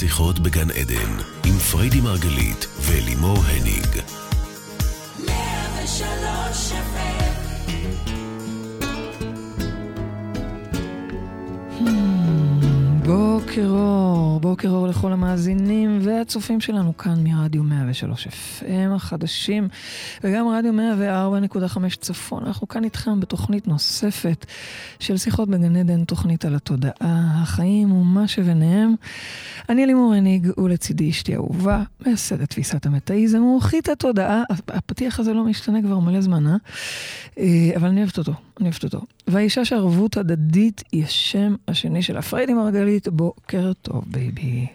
[0.00, 1.12] שיחות בגן עדן,
[1.46, 3.86] עם פריידי מרגלית ולימור הניג.
[13.04, 19.68] בוקר אור, בוקר אור לכל המאזינים והצופים שלנו כאן מרדיו 103 FM החדשים
[20.24, 20.72] וגם רדיו
[21.54, 22.46] 104.5 צפון.
[22.46, 24.46] אנחנו כאן איתכם בתוכנית נוספת
[25.00, 28.94] של שיחות בגן עדן, תוכנית על התודעה, החיים ומה שביניהם.
[29.68, 34.42] אני לימור הניג ולצידי אשתי אהובה, מייסדת תפיסת המטאיזם, מומחית התודעה.
[34.68, 36.56] הפתיח הזה לא משתנה כבר מלא זמן, אה?
[37.38, 39.00] אה אבל אני אוהבת אותו, אני אוהבת אותו.
[39.30, 42.22] והאישה שערבות הדדית היא השם השני שלה.
[42.22, 44.66] פריידי מרגלית, בוקר טוב, baby.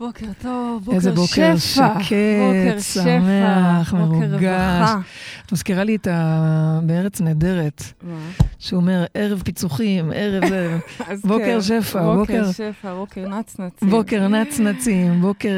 [0.00, 2.02] בוקר טוב, בוקר איזה בוקר שפע.
[2.02, 4.42] שקט, בוקר שמח, שפע, בוקר מרוגש.
[4.42, 4.98] רווחה.
[5.46, 6.80] את מזכירה לי את ה...
[6.82, 8.14] בארץ נהדרת, מה?
[8.58, 10.78] שהוא אומר, ערב פיצוחים, ערב זה,
[11.28, 13.90] בוקר כן, שפע, בוקר בוקר- שפע, בוקר נצנצים.
[13.90, 15.54] בוקר נצנצים, בוקר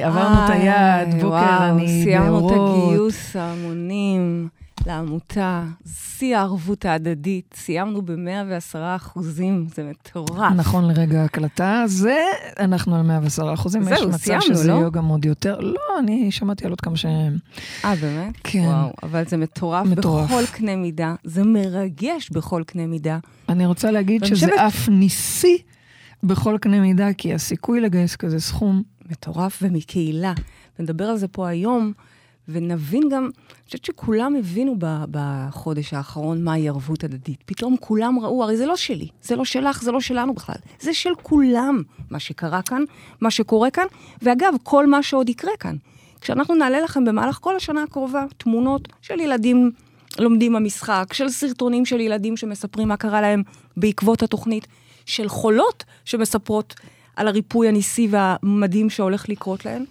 [0.00, 2.54] אה, עברנו את היעד, בוקר וואו, אני סיימנו את.
[2.88, 4.48] הגיוס ההמונים
[4.86, 5.64] לעמותה,
[5.96, 10.52] שיא הערבות ההדדית, סיימנו ב-110 אחוזים, זה מטורף.
[10.56, 12.16] נכון לרגע ההקלטה, זה
[12.60, 14.72] אנחנו על 110 אחוזים, יש זהו, מצב סיימנו, שזה לא?
[14.72, 15.60] יהיה גם עוד יותר.
[15.60, 17.36] לא, אני שמעתי על עוד כמה שהם.
[17.84, 18.34] אה, באמת?
[18.44, 18.58] כן.
[18.64, 20.30] וואו, אבל זה מטורף, מטורף.
[20.30, 23.18] בכל קנה מידה, זה מרגש בכל קנה מידה.
[23.48, 25.58] אני רוצה להגיד שזה חושבת- אף ניסי
[26.22, 30.32] בכל קנה מידה, כי הסיכוי לגייס כזה סכום, מטורף ומקהילה.
[30.78, 31.92] ונדבר על זה פה היום,
[32.48, 37.42] ונבין גם, אני חושבת שכולם הבינו ב- בחודש האחרון מהי ערבות הדדית.
[37.46, 40.94] פתאום כולם ראו, הרי זה לא שלי, זה לא שלך, זה לא שלנו בכלל, זה
[40.94, 42.82] של כולם, מה שקרה כאן,
[43.20, 43.86] מה שקורה כאן,
[44.22, 45.76] ואגב, כל מה שעוד יקרה כאן.
[46.20, 49.70] כשאנחנו נעלה לכם במהלך כל השנה הקרובה תמונות של ילדים
[50.18, 53.42] לומדים במשחק, של סרטונים של ילדים שמספרים מה קרה להם
[53.76, 54.66] בעקבות התוכנית,
[55.06, 56.74] של חולות שמספרות
[57.16, 59.84] על הריפוי הניסי והמדהים שהולך לקרות להן.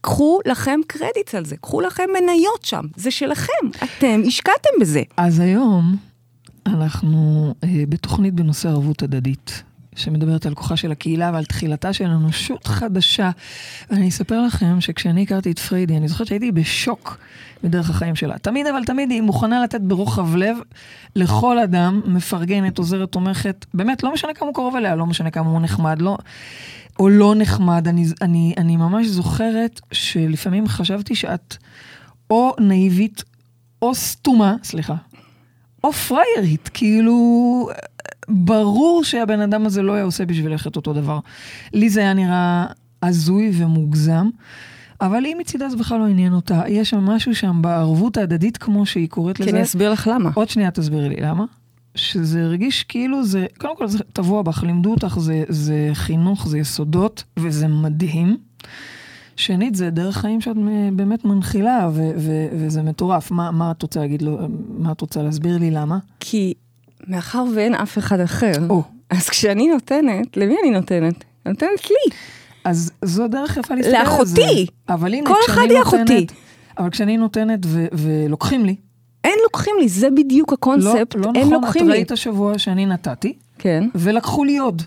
[0.00, 5.02] קחו לכם קרדיט על זה, קחו לכם מניות שם, זה שלכם, אתם השקעתם בזה.
[5.16, 5.96] אז היום
[6.66, 9.62] אנחנו אה, בתוכנית בנושא ערבות הדדית,
[10.00, 13.30] שמדברת על כוחה של הקהילה ועל תחילתה של אנושות חדשה.
[13.90, 17.18] ואני אספר לכם שכשאני הכרתי את פריידי, אני זוכרת שהייתי בשוק
[17.64, 18.38] בדרך החיים שלה.
[18.38, 20.56] תמיד, אבל תמיד היא מוכנה לתת ברוחב לב
[21.16, 25.50] לכל אדם, מפרגנת, עוזרת, תומכת, באמת, לא משנה כמה הוא קרוב אליה, לא משנה כמה
[25.50, 26.16] הוא נחמד, לא...
[26.98, 27.88] או לא נחמד.
[27.88, 31.56] אני, אני, אני ממש זוכרת שלפעמים חשבתי שאת
[32.30, 33.22] או נאיבית
[33.82, 34.94] או סתומה, סליחה,
[35.84, 37.68] או פריירית, כאילו,
[38.28, 41.18] ברור שהבן אדם הזה לא היה עושה בשבילך את אותו דבר.
[41.72, 42.66] לי זה היה נראה
[43.02, 44.28] הזוי ומוגזם,
[45.00, 46.62] אבל היא מצידה זה בכלל לא עניין אותה.
[46.68, 49.50] יש שם משהו שם בערבות ההדדית, כמו שהיא קוראת כי לזה.
[49.50, 50.30] אני אסביר לך למה.
[50.34, 51.44] עוד שנייה תסבירי לי למה.
[51.94, 56.58] שזה הרגיש כאילו זה, קודם כל זה טבוע בך, לימדו אותך, זה, זה חינוך, זה
[56.58, 58.36] יסודות, וזה מדהים.
[59.40, 60.56] שנית, זה דרך חיים שאת
[60.92, 63.30] באמת מנחילה, ו- ו- וזה מטורף.
[63.30, 64.38] מה, מה את רוצה להגיד לו,
[64.78, 65.98] מה את רוצה להסביר לי למה?
[66.20, 66.54] כי
[67.06, 71.24] מאחר ואין אף אחד אחר, או, אז כשאני נותנת, למי אני נותנת?
[71.46, 72.16] אני נותנת לי.
[72.64, 74.10] אז זו דרך יפה להסתכל על זה.
[74.42, 74.66] לאחותי.
[74.88, 76.26] אבל הנה, כל אחד היא אחותי.
[76.78, 78.76] אבל כשאני נותנת ו- ולוקחים לי,
[79.24, 81.92] אין לוקחים לי, זה בדיוק לא, הקונספט, לא אין נכון, את לוקחים לי.
[81.92, 84.82] ראית השבוע שאני נתתי, כן, ולקחו לי עוד.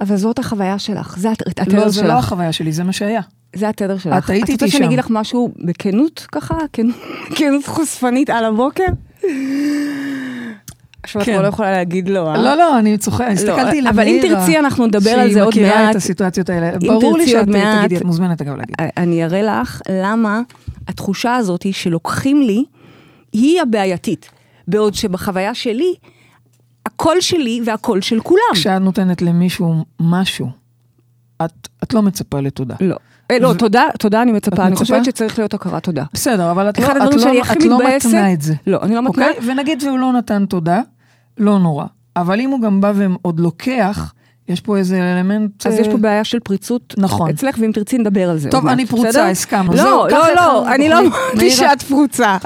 [0.00, 2.18] אבל זאת החוויה שלך, זה הת- התדר לא, זה לא שלך.
[2.24, 3.20] החוויה שלי, זה מה שהיה.
[3.54, 4.24] זה התדר שלך.
[4.24, 4.86] את היית את רוצה איתי שאני שם.
[4.88, 6.54] אגיד לך משהו בכנות ככה?
[7.34, 8.84] כנות חושפנית על הבוקר?
[11.02, 11.32] עכשיו את כן.
[11.32, 12.36] כבר לא יכולה להגיד לא, אה?
[12.42, 15.80] לא, לא, אני צוחקת, הסתכלתי אבל אם תרצי, אנחנו נדבר על זה עוד שהיא מכירה
[15.80, 15.96] את מעט.
[15.96, 16.78] הסיטואציות האלה.
[16.78, 18.74] ברור לי שאת מעט- תגידי, את מוזמנת אגב להגיד.
[18.96, 20.40] אני אראה לך למה
[20.88, 22.64] התחושה הזאת שלוקחים לי,
[23.32, 24.30] היא הבעייתית.
[24.68, 25.94] בעוד שבחוויה שלי,
[26.86, 28.40] הקול שלי והקול של כולם.
[28.54, 30.48] כשאת נותנת למישהו משהו,
[31.44, 32.74] את את לא מצפה לתודה.
[32.80, 32.96] לא.
[33.30, 34.76] אה, לא, תודה, תודה אני מצפה, אני?
[34.76, 36.04] חושבת שצריך להיות הכרת תודה.
[36.12, 38.54] בסדר, אבל את לא- לא- שאני לא מתנה את זה.
[38.66, 39.28] לא, אני לא מתנה.
[39.28, 39.50] אוקיי?
[39.50, 40.80] ונגיד והוא לא נתן תודה,
[41.38, 41.84] לא נורא.
[42.16, 44.12] אבל אם הוא גם בא ועוד לוקח,
[44.48, 45.66] יש פה איזה אלמנט...
[45.66, 47.30] אז יש אה, פה בעיה של פריצות נכון.
[47.30, 48.50] אצלך, ואם תרצי נדבר על זה.
[48.50, 49.28] טוב, אני פרוצה?
[49.30, 49.72] הסכמנו.
[49.74, 50.98] לא, לא, לא, אני לא.
[50.98, 52.36] אמרתי שאת פרוצה.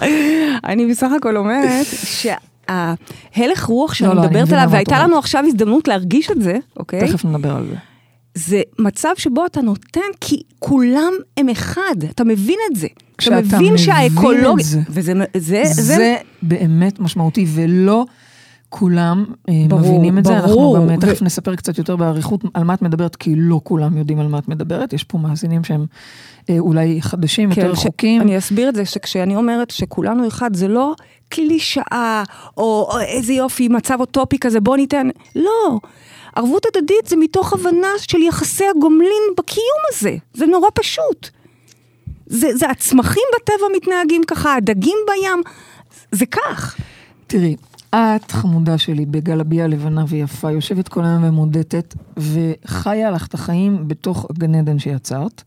[0.65, 1.87] אני בסך הכל אומרת
[2.19, 4.99] שההלך רוח שאני לא, לא, אני מדברת עליו, והייתה.
[5.03, 7.09] לנו עכשיו הזדמנות להרגיש את זה, אוקיי?
[7.09, 7.77] תכף נדבר על זה.
[8.39, 12.87] זה מצב שבו אתה נותן כי כולם הם אחד, אתה מבין את זה.
[13.17, 14.53] אתה מבין מבין שהאקולוגיה...
[14.61, 14.81] את זה.
[14.91, 18.05] וזה זה, זה באמת משמעותי, ולא
[18.69, 20.41] כולם אה, ברור, מבינים את זה.
[20.41, 20.77] ברור.
[20.77, 23.61] אנחנו גם אה, ו- תכף נספר קצת יותר באריכות על מה את מדברת, כי לא
[23.65, 24.93] כולם יודעים על מה את מדברת.
[24.93, 25.87] יש פה מאזינים שהם
[26.51, 28.23] אה, אולי חדשים, יותר כן, ש- רחוקים.
[28.23, 30.95] אני אסביר את זה, שכשאני אומרת שכולנו אחד, זה לא
[31.29, 32.23] קלישאה,
[32.57, 35.79] או, או איזה יופי, מצב אוטופי כזה, בוא ניתן, לא.
[36.37, 40.17] ערבות הדדית זה מתוך הבנה של יחסי הגומלין בקיום הזה.
[40.35, 41.29] זה נורא פשוט.
[42.27, 45.43] זה, זה הצמחים בטבע מתנהגים ככה, הדגים בים,
[46.13, 46.77] זה כך.
[47.27, 47.57] תראי,
[47.91, 54.27] את, חמודה שלי, בגלביה לבנה ויפה, יושבת כל היום ומודדת, וחיה לך את החיים בתוך
[54.33, 55.43] גן עדן שיצרת.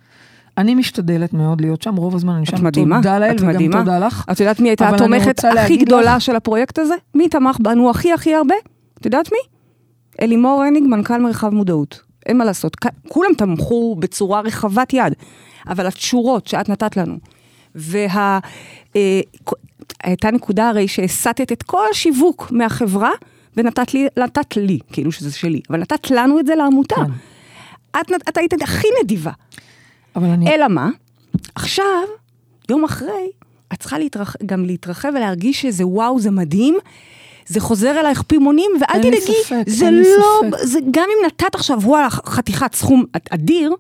[0.62, 2.64] אני משתדלת מאוד להיות שם, רוב הזמן אני שם.
[2.64, 3.80] מדהימה, תודה לאל, וגם מדהימה.
[3.80, 4.26] תודה לך.
[4.32, 6.94] את יודעת מי הייתה התומכת הכי גדולה לך- של הפרויקט הזה?
[7.16, 8.56] מי תמך בנו הכי הכי הרבה?
[9.00, 9.38] את יודעת מי?
[10.22, 12.02] אלימור הניג, מנכ"ל מרחב מודעות.
[12.26, 12.76] אין מה לעשות,
[13.08, 15.14] כולם תמכו בצורה רחבת יד,
[15.68, 17.16] אבל התשורות שאת נתת לנו,
[17.76, 18.40] וה...
[18.96, 19.20] אה,
[20.04, 23.10] הייתה נקודה הרי שהסטת את כל השיווק מהחברה,
[23.58, 26.96] ונתת לי, נתת לי, כאילו שזה שלי, אבל נתת לנו את זה לעמותה.
[26.96, 27.12] כן.
[28.02, 29.32] את, את היית הכי נדיבה.
[30.16, 30.56] אבל אני...
[30.56, 30.90] אלא מה?
[31.56, 32.04] עכשיו,
[32.70, 33.32] יום אחרי,
[33.74, 34.36] את צריכה להתרח...
[34.46, 36.78] גם להתרחב ולהרגיש שזה וואו, זה מדהים.
[37.48, 40.58] זה חוזר אלייך פימונים, ואל תדאגי, ספק, זה לא, ספק.
[40.64, 43.76] זה גם אם נתת עכשיו וואלה חתיכת סכום אדיר,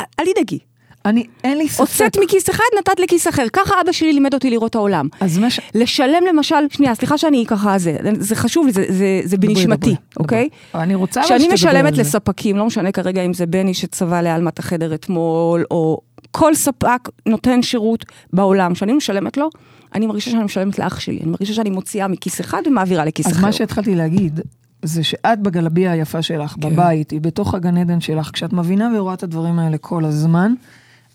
[0.00, 0.58] אל תדאגי.
[1.04, 1.80] אני, אין לי ספק.
[1.80, 3.44] הוצאת מכיס אחד, נתת לכיס אחר.
[3.52, 5.08] ככה אבא שלי לימד אותי לראות את העולם.
[5.20, 5.60] אז מה ש...
[5.74, 10.48] לשלם למשל, שנייה, סליחה שאני ככה, זה, זה חשוב לי, זה, זה, זה בנשמתי, אוקיי?
[10.70, 10.82] דברי.
[10.82, 11.96] אני רוצה כשאני משלמת.
[11.96, 16.00] לספקים, לא משנה כרגע אם זה בני שצבע לעלמת החדר אתמול, או
[16.30, 19.50] כל ספק נותן שירות בעולם, כשאני משלמת לו,
[19.94, 21.18] אני מרגישה שאני משלמת לאח שלי.
[21.22, 23.46] אני מרגישה שאני מוציאה מכיס אחד ומעבירה לכיס אז אחר.
[23.46, 24.40] מה שהתחלתי להגיד,
[24.82, 26.60] זה שאת בגלביה היפה שלך, כן.
[26.60, 30.54] בבית, היא בתוך הגן עדן שלך, כשאת מבינה ורואה את הדברים האלה כל הזמן,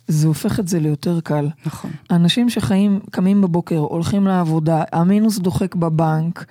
[0.07, 1.49] זה הופך את זה ליותר קל.
[1.65, 1.91] נכון.
[2.11, 6.45] אנשים שחיים, קמים בבוקר, הולכים לעבודה, המינוס דוחק בבנק,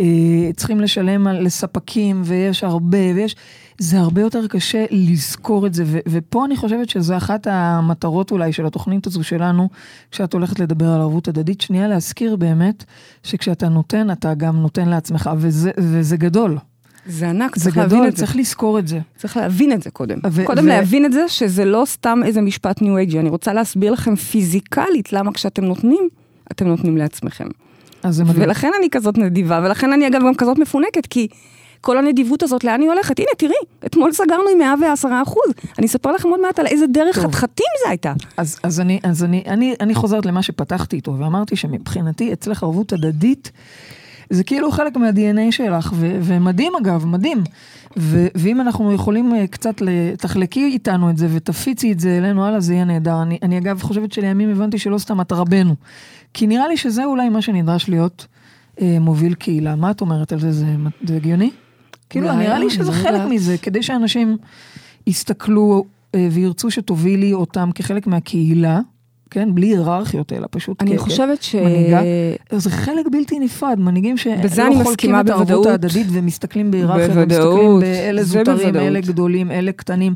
[0.00, 3.36] אה, צריכים לשלם על, לספקים, ויש הרבה, ויש...
[3.78, 8.52] זה הרבה יותר קשה לזכור את זה, ו, ופה אני חושבת שזו אחת המטרות אולי
[8.52, 9.68] של התוכנית הזו שלנו,
[10.10, 12.84] כשאת הולכת לדבר על ערבות הדדית, שנייה להזכיר באמת,
[13.22, 16.58] שכשאתה נותן, אתה גם נותן לעצמך, וזה, וזה גדול.
[17.06, 18.18] זה ענק, זה צריך להבין גדול, את זה.
[18.18, 18.98] צריך לזכור את זה.
[19.16, 20.18] צריך להבין את זה קודם.
[20.30, 23.18] ו- קודם ו- להבין את זה שזה לא סתם איזה משפט ניו אייג'י.
[23.20, 26.08] אני רוצה להסביר לכם פיזיקלית למה כשאתם נותנים,
[26.52, 27.46] אתם נותנים לעצמכם.
[28.02, 28.42] אז זה מדהים.
[28.42, 31.28] ולכן אני כזאת נדיבה, ולכן אני אגב גם כזאת מפונקת, כי
[31.80, 33.18] כל הנדיבות הזאת, לאן היא הולכת?
[33.18, 33.54] הנה, תראי,
[33.86, 35.52] אתמול סגרנו עם 110 אחוז.
[35.78, 37.18] אני אספר לכם עוד מעט על איזה דרך.
[37.18, 38.12] חתחתים זה הייתה.
[38.36, 42.92] אז, אז, אני, אז אני, אני, אני חוזרת למה שפתחתי איתו, ואמרתי שמבחינתי אצלך ערבות
[42.92, 43.50] הדדית,
[44.30, 47.44] זה כאילו חלק מה-DNA שלך, ו, ומדהים אגב, מדהים.
[47.96, 49.82] ו, ואם אנחנו יכולים אה, קצת,
[50.18, 53.22] תחלקי איתנו את זה ותפיצי את זה אלינו הלאה, זה יהיה נהדר.
[53.22, 55.74] אני, אני אגב חושבת שלימים הבנתי שלא סתם את רבנו.
[56.34, 58.26] כי נראה לי שזה אולי מה שנדרש להיות
[58.80, 59.76] אה, מוביל קהילה.
[59.76, 60.52] מה את אומרת על זה?
[60.52, 60.66] זה,
[61.04, 61.50] זה הגיוני?
[62.10, 63.20] כאילו, אולי, נראה לי שזה לא חלק.
[63.30, 64.36] מזה, כדי שאנשים
[65.06, 65.84] יסתכלו
[66.14, 68.80] אה, וירצו שתובילי אותם כחלק מהקהילה,
[69.30, 69.54] כן?
[69.54, 71.54] בלי היררכיות, אלא פשוט אני כ- חושבת ש...
[71.54, 72.00] מנהיגה.
[72.52, 74.32] זה חלק בלתי נפרד, מנהיגים שלא
[74.82, 75.66] חולקים את הערבות.
[75.66, 78.76] ההדדית ומסתכלים בהיררכיה, ומסתכלים באלה זוטרים, בוודאות.
[78.76, 80.14] אלה גדולים, אלה קטנים,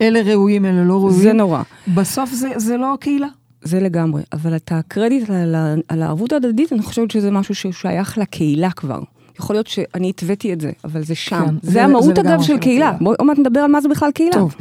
[0.00, 1.20] אלה ראויים, אלה לא ראויים.
[1.22, 1.62] זה נורא.
[1.94, 3.26] בסוף זה, זה לא הקהילה.
[3.62, 4.22] זה לגמרי.
[4.32, 5.54] אבל את הקרדיט על,
[5.88, 9.00] על הערבות ההדדית, אני חושבת שזה משהו ששייך לקהילה כבר.
[9.40, 11.44] יכול להיות שאני התוויתי את זה, אבל זה שם.
[11.46, 12.88] כן, זה, זה- המהות זה אגב של קהילה.
[12.88, 12.92] הקהילה.
[13.00, 14.32] בואי עוד מעט נדבר על מה זה בכלל קהילה.
[14.32, 14.54] טוב,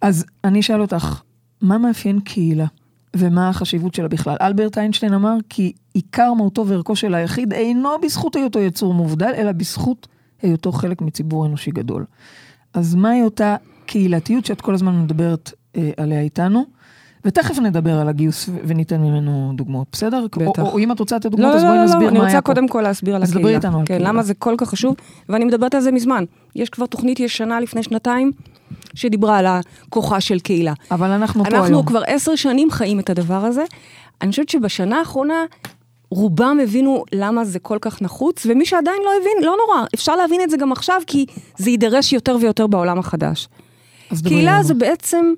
[0.00, 1.20] אז אני אשאל אותך,
[1.62, 2.64] מה מאפיין קהילה?
[3.16, 4.36] ומה החשיבות שלה בכלל?
[4.40, 9.52] אלברט איינשטיין אמר כי עיקר מהותו וערכו של היחיד אינו בזכות היותו יצור מובדל, אלא
[9.52, 10.08] בזכות
[10.42, 12.04] היותו חלק מציבור אנושי גדול.
[12.74, 16.64] אז מהי אותה קהילתיות שאת כל הזמן מדברת אה, עליה איתנו?
[17.24, 20.26] ותכף נדבר על הגיוס וניתן ממנו דוגמאות, בסדר?
[20.36, 20.62] בטח.
[20.62, 22.10] או, או אם את רוצה לתת לא, דוגמאות, לא, אז בואי לא, נסביר לא, מה
[22.10, 22.46] אני היה רוצה פה.
[22.46, 23.48] קודם כל להסביר על אז הקהילה.
[23.48, 24.08] דברי איתנו על כן, קהילה.
[24.08, 24.94] למה זה כל כך חשוב,
[25.28, 26.24] ואני מדברת על זה מזמן.
[26.56, 28.32] יש כבר תוכנית ישנה לפני שנתיים,
[28.94, 30.72] שדיברה על הכוחה של קהילה.
[30.90, 31.86] אבל אנחנו פה אנחנו היום.
[31.86, 33.64] כבר עשר שנים חיים את הדבר הזה.
[34.22, 35.44] אני חושבת שבשנה האחרונה,
[36.10, 40.42] רובם הבינו למה זה כל כך נחוץ, ומי שעדיין לא הבין, לא נורא, אפשר להבין
[40.42, 41.26] את זה גם עכשיו, כי
[41.58, 43.48] זה יידרש יותר ויותר בעולם החדש.
[44.24, 44.62] קהילה.
[44.62, 45.32] זה בעצם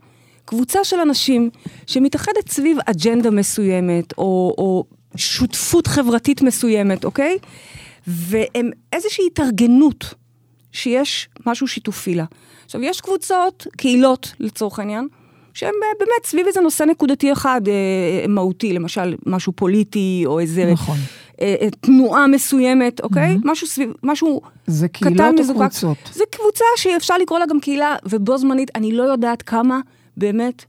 [0.45, 1.51] קבוצה של אנשים
[1.87, 4.85] שמתאחדת סביב אג'נדה מסוימת, או, או
[5.17, 7.39] שותפות חברתית מסוימת, אוקיי?
[8.07, 10.15] והם איזושהי התארגנות
[10.73, 12.25] שיש משהו שיתופי לה.
[12.73, 15.09] עכשיו, יש קבוצות, קהילות לצורך העניין,
[15.55, 20.71] שהם אה, באמת סביב איזה נושא נקודתי אחד אה, מהותי, למשל משהו פוליטי, או איזה
[20.73, 20.97] נכון.
[21.41, 23.37] אה, אה, תנועה מסוימת, אוקיי?
[23.45, 25.55] משהו סביב, משהו זה קהילות או.
[25.55, 25.97] קבוצות?
[26.13, 29.81] זה קבוצה שאפשר לקרוא לה גם קהילה, ובו זמנית, אני לא יודעת כמה
[30.17, 30.65] באמת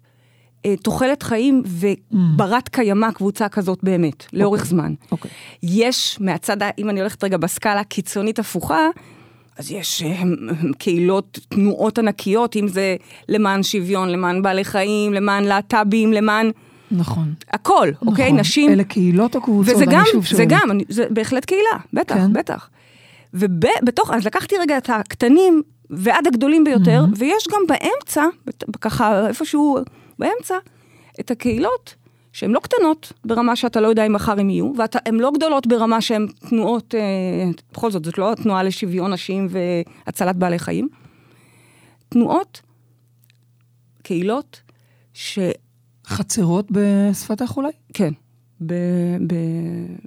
[0.66, 4.94] אה, תוחלת חיים וברת קיימא קבוצה כזאת באמת, לאורך זמן.
[5.12, 5.32] אוקיי.
[5.64, 8.88] יש מהצד, אם אני הולכת רגע בסקאלה קיצונית הפוכה,
[9.58, 10.22] אז יש אה,
[10.78, 12.96] קהילות, תנועות ענקיות, אם זה
[13.30, 16.52] למען שוויון, למען בעלי חיים, למען להט"בים, למען
[16.92, 17.34] נכון.
[17.52, 18.32] הכל, אוקיי?
[18.32, 18.44] נכון.
[18.44, 18.72] שים...
[18.72, 19.76] אלה קהילות או קבוצות?
[19.76, 20.46] וזה גם, שוב זה.
[20.48, 22.34] גם, זה בהחלט קהילה, בטח, כן.
[22.34, 22.70] בטח.
[23.34, 27.18] ובתוך, אז לקחתי רגע את הקטנים, ועד הגדולים ביותר, mm-hmm.
[27.18, 28.26] ויש גם באמצע,
[28.82, 29.78] ככה איפשהו
[30.20, 30.56] באמצע,
[31.20, 31.96] את הקהילות
[32.34, 36.02] שהן לא קטנות ברמה שאתה לא יודע אם מחר הן יהיו, והן לא גדולות ברמה
[36.02, 37.00] שהן תנועות, אה,
[37.74, 40.88] בכל זאת, זאת לא התנועה לשוויון נשים והצלת בעלי חיים.
[42.10, 42.62] תנועות,
[44.04, 44.62] קהילות,
[45.14, 45.40] ש...
[46.08, 47.72] חצרות בשפתך אולי?
[47.94, 48.14] כן.
[48.66, 48.74] ב,
[49.28, 49.36] ב,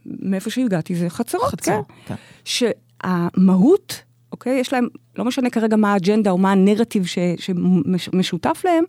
[0.07, 2.15] מאיפה שהגעתי זה חצרות, חצר, כן.
[2.45, 2.61] כן.
[3.05, 4.03] שהמהות,
[4.33, 7.19] אוקיי, יש להם, לא משנה כרגע מה האג'נדה או מה הנרטיב ש,
[7.97, 8.85] שמשותף להם,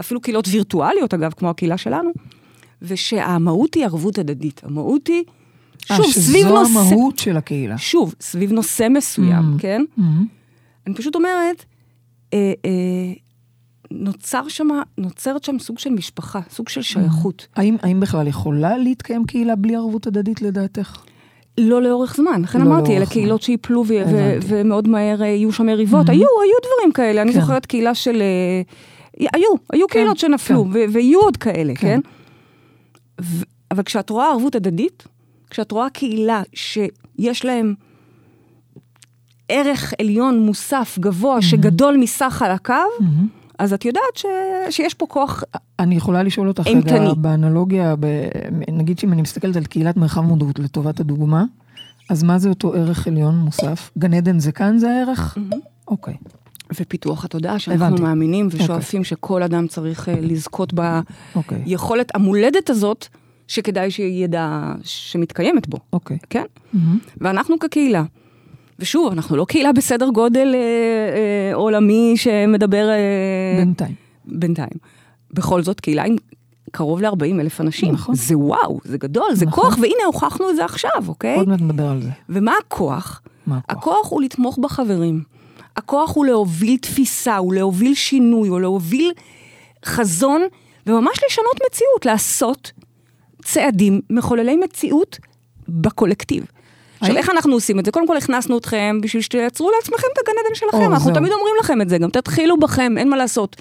[0.00, 2.12] אפילו קהילות וירטואליות אגב, כמו הקהילה שלנו,
[2.82, 4.60] ושהמהות היא ערבות הדדית.
[4.64, 5.24] המהות היא,
[5.90, 6.70] אה, שוב, 아, סביב נושא...
[6.70, 7.78] שזו המהות של הקהילה.
[7.78, 9.60] שוב, סביב נושא מסוים, mm-hmm.
[9.60, 9.82] כן?
[9.98, 10.02] Mm-hmm.
[10.86, 11.64] אני פשוט אומרת,
[12.34, 13.12] אה, אה,
[13.90, 17.46] נוצר שם, נוצרת שם סוג של משפחה, סוג של שייכות.
[17.56, 21.02] האם, האם בכלל יכולה להתקיים קהילה בלי ערבות הדדית לדעתך?
[21.58, 25.66] לא לאורך זמן, לכן לא אמרתי, אלה קהילות שיפלו ו- ו- ומאוד מהר יהיו שם
[25.66, 26.08] מריבות.
[26.08, 26.12] Mm-hmm.
[26.12, 27.28] היו, היו דברים כאלה, כן.
[27.28, 28.22] אני זוכרת קהילה של...
[29.18, 30.70] היו, היו כן, קהילות שנפלו, כן.
[30.70, 31.80] ו- ויהיו עוד כאלה, כן?
[31.80, 32.00] כן?
[33.20, 35.04] ו- אבל כשאת רואה ערבות הדדית,
[35.50, 37.74] כשאת רואה קהילה שיש להם
[39.48, 41.42] ערך עליון מוסף גבוה mm-hmm.
[41.42, 43.04] שגדול מסך חלקיו, mm-hmm.
[43.58, 44.26] אז את יודעת ש...
[44.70, 45.44] שיש פה כוח
[45.78, 48.06] אני יכולה לשאול אותך רגע באנלוגיה, ב...
[48.68, 51.44] נגיד שאם אני מסתכלת על קהילת מרחב מודעות לטובת הדוגמה,
[52.10, 53.90] אז מה זה אותו ערך עליון מוסף?
[53.98, 55.38] גן עדן זה כאן זה הערך?
[55.88, 56.14] אוקיי.
[56.14, 56.26] Mm-hmm.
[56.26, 56.41] Okay.
[56.80, 58.02] ופיתוח התודעה, שאנחנו הבנתי.
[58.02, 59.04] מאמינים ושואפים okay.
[59.04, 62.14] שכל אדם צריך uh, לזכות ביכולת okay.
[62.14, 63.06] המולדת הזאת,
[63.48, 65.78] שכדאי שידע שמתקיימת בו.
[65.92, 66.16] אוקיי.
[66.16, 66.26] Okay.
[66.30, 66.44] כן?
[66.74, 66.78] Mm-hmm.
[67.20, 68.04] ואנחנו כקהילה.
[68.78, 72.88] ושוב, אנחנו לא קהילה בסדר גודל אה, אה, עולמי שמדבר...
[72.88, 73.94] אה, בינתיים.
[74.24, 74.78] בינתיים.
[75.32, 76.16] בכל זאת, קהילה עם
[76.70, 77.92] קרוב ל-40 אלף אנשים.
[77.92, 78.14] נכון.
[78.14, 79.64] זה וואו, זה גדול, זה נכון.
[79.64, 81.36] כוח, והנה הוכחנו את זה עכשיו, אוקיי?
[81.36, 82.10] עוד מעט נדבר על זה.
[82.28, 83.22] ומה הכוח?
[83.46, 83.78] מה הכוח?
[83.78, 85.22] הכוח הוא לתמוך בחברים.
[85.76, 89.12] הכוח הוא להוביל תפיסה, הוא להוביל שינוי, הוא להוביל
[89.84, 90.42] חזון,
[90.86, 92.72] וממש לשנות מציאות, לעשות
[93.44, 95.18] צעדים מחוללי מציאות
[95.68, 96.44] בקולקטיב.
[97.00, 97.90] עכשיו, איך אנחנו עושים את זה?
[97.90, 100.92] קודם כל הכנסנו אתכם בשביל שתייצרו לעצמכם את הגן עדן שלכם.
[100.92, 103.56] אנחנו תמיד אומרים לכם את זה, גם תתחילו בכם, אין מה לעשות.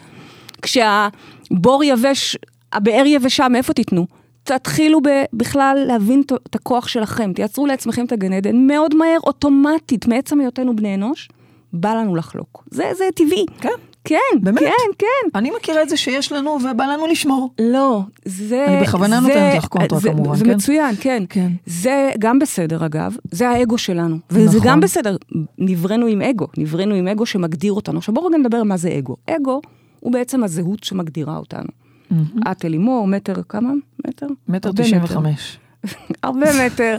[0.62, 2.38] כשהבור יבש,
[2.74, 4.08] הבאר יבשה, מאיפה תיתנו?
[4.44, 5.00] תתחילו
[5.34, 10.76] בכלל להבין את הכוח שלכם, תייצרו לעצמכם את הגן עדן מאוד מהר, אוטומטית, מעצם היותנו
[10.76, 11.30] בני אנוש,
[11.74, 12.64] בא לנו לחלוק.
[12.72, 13.46] זה, זה טבעי.
[13.60, 13.70] כן.
[14.04, 14.60] כן, באמת?
[14.60, 15.30] כן, כן.
[15.36, 17.54] אני מכירה את זה שיש לנו ובא לנו לשמור.
[17.62, 18.66] לא, זה...
[18.68, 20.50] אני בכוונה זה, נותנת לך קונטרה זה, כמובן, זה כן?
[20.50, 21.24] זה מצוין, כן.
[21.30, 21.52] כן.
[21.66, 24.18] זה גם בסדר אגב, זה האגו שלנו.
[24.30, 24.72] וזה נכון.
[24.72, 25.18] גם בסדר,
[25.58, 27.98] נבראנו עם אגו, נבראנו עם אגו שמגדיר אותנו.
[27.98, 29.16] עכשיו בואו רגע נדבר מה זה אגו.
[29.30, 29.62] אגו
[30.00, 31.68] הוא בעצם הזהות שמגדירה אותנו.
[31.68, 32.52] Mm-hmm.
[32.52, 33.72] את אלימור, מטר, כמה?
[34.08, 34.28] מטר?
[34.48, 35.60] מטר תשעים וחמש.
[36.24, 36.98] הרבה מטר.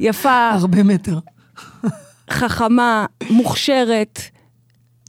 [0.00, 0.50] יפה.
[0.50, 1.18] הרבה מטר.
[2.30, 4.20] חכמה, מוכשרת.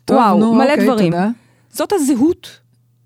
[0.06, 1.12] טוב, וואו, נו, מלא אוקיי, דברים.
[1.12, 1.28] תודה.
[1.72, 2.50] זאת הזהות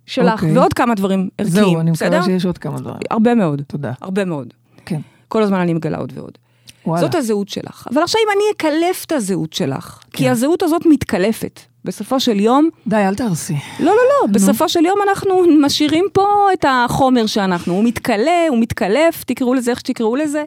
[0.05, 0.57] שלך, אוקיי.
[0.57, 2.09] ועוד כמה דברים ערכיים, זהו, אני בסדר?
[2.09, 2.99] מקווה שיש עוד כמה דברים.
[3.11, 3.91] הרבה מאוד, תודה.
[4.01, 4.53] הרבה מאוד.
[4.85, 4.99] כן.
[5.27, 6.37] כל הזמן אני מגלה עוד ועוד.
[6.85, 7.01] וואלה.
[7.01, 7.87] זאת הזהות שלך.
[7.93, 10.31] אבל עכשיו אם אני אקלף את הזהות שלך, כי כן.
[10.31, 11.59] הזהות הזאת מתקלפת.
[11.85, 13.55] בסופו של יום, די, אל תהרסי.
[13.79, 17.73] לא, לא, לא, בסופו של יום אנחנו משאירים פה את החומר שאנחנו.
[17.73, 20.43] הוא מתכלה, הוא מתקלף, תקראו לזה איך שתקראו לזה.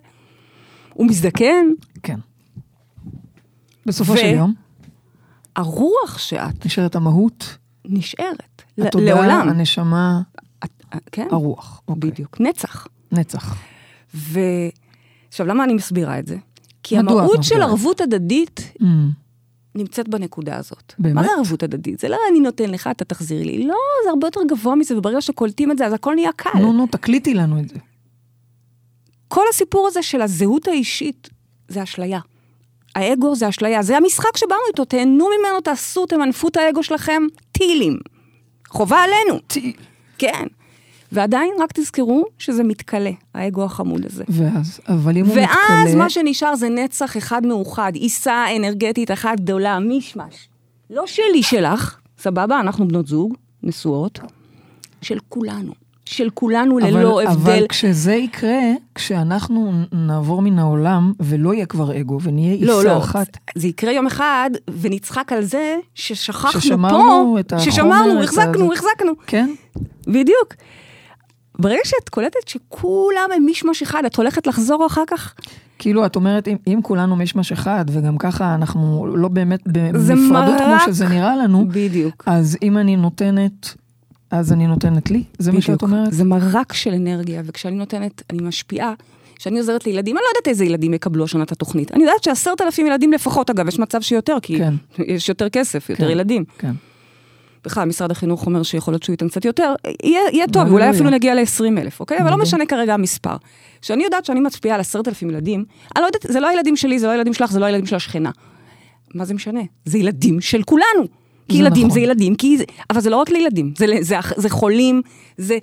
[0.95, 1.67] הוא מזדקן.
[2.03, 2.17] כן.
[3.87, 4.55] בסופו ו- של יום,
[5.57, 8.63] הרוח שאת נשארת המהות, נשארת.
[8.79, 9.49] התודעה, לעולם.
[9.49, 10.21] הנשמה,
[10.65, 11.83] את- כן, הרוח.
[11.89, 12.11] אוקיי.
[12.11, 12.41] בדיוק.
[12.41, 12.87] נצח.
[13.13, 13.57] נצח.
[14.15, 16.37] ועכשיו, למה אני מסבירה את זה?
[16.83, 17.63] כי המהות של?
[17.63, 18.85] ערבות הדדית Mm,
[19.75, 20.93] נמצאת בנקודה הזאת.
[20.99, 21.15] באמת?
[21.15, 22.01] מה זה ערבות הדדית?
[22.01, 23.67] זה לא אני נותן לך, אתה תחזיר לי.
[23.67, 23.75] לא,
[24.05, 26.51] זה הרבה יותר גבוה מזה, וברגע שקולטים את זה, אז הכל נהיה קל.
[26.61, 27.77] נו, נו, תקליטי לנו את זה.
[29.29, 31.31] כל הסיפור הזה של הזהות האישית
[31.69, 32.21] זה אשליה.
[32.97, 37.23] האגו זה אשליה, זה המשחק שבאנו איתו, תהנו ממנו, תעשו, תמנפו את האגו שלכם,
[37.53, 37.99] טילים.
[38.69, 39.41] חובה עלינו.
[40.19, 40.47] כן.
[41.13, 44.25] ועדיין, רק תזכרו שזה מתכלה, האגו החמוד הזה.
[44.29, 45.57] ואז, אבל אם הוא מתכלה...
[45.69, 50.49] ואז מה שנשאר זה נצח אחד מאוחד, עיסה אנרגטית אחת גדולה, מישמש.
[50.91, 54.19] לא שלי, שלך, סבבה, אנחנו בנות זוג, נשואות,
[55.03, 55.73] של כולנו.
[56.07, 57.51] של כולנו ללא אבל, הבדל.
[57.53, 58.61] אבל כשזה יקרה,
[58.95, 63.37] כשאנחנו נעבור מן העולם ולא יהיה כבר אגו ונהיה עיסה לא, לא, אחת.
[63.55, 68.73] זה יקרה יום אחד, ונצחק על זה ששכחנו ששמרנו פה, את החומר, ששמרנו, את החזקנו,
[68.73, 68.75] הזה.
[68.75, 69.13] החזקנו.
[69.27, 69.51] כן?
[70.07, 70.55] בדיוק.
[71.59, 75.35] ברגע שאת קולטת שכולם הם מישמש אחד, את הולכת לחזור אחר כך,
[75.79, 80.93] כאילו, את אומרת, אם, אם כולנו מישמש אחד, וגם ככה אנחנו לא באמת בנפרדות כמו.
[80.93, 82.23] שזה נראה לנו, בדיוק.
[82.27, 83.75] אז אם אני נותנת,
[84.31, 85.25] אז אני נותנת לי?
[85.39, 86.13] זה מה שאת אומרת?
[86.13, 88.95] זה מרק של אנרגיה, וכשאני נותנת, אני משפיעה,
[89.37, 91.93] כשאני עוזרת לילדים, אני לא יודעת איזה ילדים יקבלו השנה את התוכנית.
[91.93, 94.75] אני יודעת שעשרת אלפים ילדים לפחות, אגב, יש מצב שיותר, כי כן.
[94.99, 96.11] יש יותר כסף, יותר כן.
[96.11, 96.45] ילדים.
[96.59, 96.73] כן.
[97.65, 100.69] בכלל, משרד החינוך אומר שיכול להיות שהוא ייתן קצת יותר, יהיה, יהיה טוב.
[100.71, 102.19] אולי אפילו נגיע ל-20 אלף, אוקיי?
[102.19, 102.37] אבל לא.
[102.37, 103.37] משנה כרגע המספר.
[103.83, 105.65] כשאני יודעת שאני מצביעה על עשרת אלפים ילדים,
[105.97, 107.97] אני לא יודעת, זה לא הילדים שלי, זה לא הילדים שלך, זה לא הילדים של
[107.97, 108.31] השכנה.
[109.15, 109.61] מה זה משנה?
[109.85, 111.07] זה ילדים של כולנו.
[111.49, 111.95] כי זה ילדים נכון.
[111.95, 112.65] זה ילדים, כי זה...
[112.91, 115.03] אבל זה לא רק לילדים, זה, זה, זה חולים,
[115.37, 115.59] זה,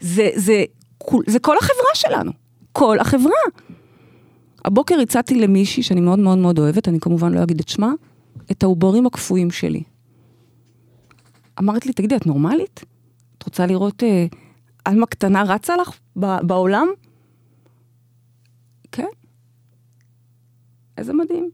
[0.00, 0.64] זה, זה,
[0.98, 2.32] כול- זה כל החברה שלנו.
[2.72, 3.32] כל החברה.
[4.64, 7.92] הבוקר הצעתי למישהי שאני מאוד מאוד מאוד אוהבת, אני כמובן לא אגיד את שמה,
[8.50, 9.82] את העוברים הקפואים שלי.
[11.58, 12.84] אמרת לי, תגידי, את נורמלית?
[13.38, 14.26] את רוצה לראות אה,
[14.84, 16.88] עלמה קטנה רצה לך בעולם?
[18.92, 19.06] כן.
[20.98, 21.50] איזה מדהים.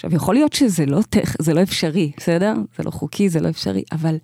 [0.00, 1.42] עכשיו, יכול להיות שזה לא, טכ...
[1.42, 2.54] זה לא אפשרי, בסדר?
[2.78, 4.16] זה לא חוקי, זה לא אפשרי, אבל